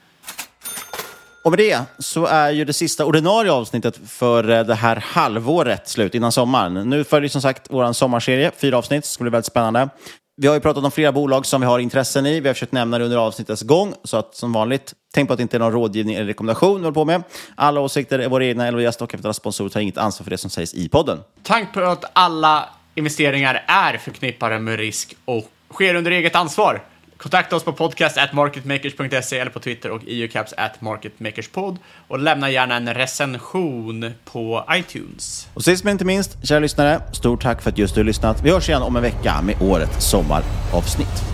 [1.44, 5.88] Och med det så är ju det sista ordinarie avsnittet för eh, det här halvåret
[5.88, 6.90] slut innan sommaren.
[6.90, 9.88] Nu följer som sagt vår sommarserie, fyra avsnitt, ska bli väldigt spännande.
[10.36, 12.40] Vi har ju pratat om flera bolag som vi har intressen i.
[12.40, 15.38] Vi har försökt nämna det under avsnittets gång, så att som vanligt, tänk på att
[15.38, 17.22] det inte är någon rådgivning eller rekommendation vi håller på med.
[17.54, 20.38] Alla åsikter är våra egna, eller gäster och eventuella sponsorer tar inget ansvar för det
[20.38, 21.20] som sägs i podden.
[21.42, 26.82] Tank på att alla investeringar är förknippade med risk och sker under eget ansvar.
[27.16, 32.50] Kontakta oss på podcast at marketmakers.se eller på Twitter och eucaps at marketmakerspod och lämna
[32.50, 35.48] gärna en recension på iTunes.
[35.54, 38.42] Och sist men inte minst, kära lyssnare, stort tack för att just du har lyssnat.
[38.44, 41.33] Vi hörs igen om en vecka med årets sommaravsnitt.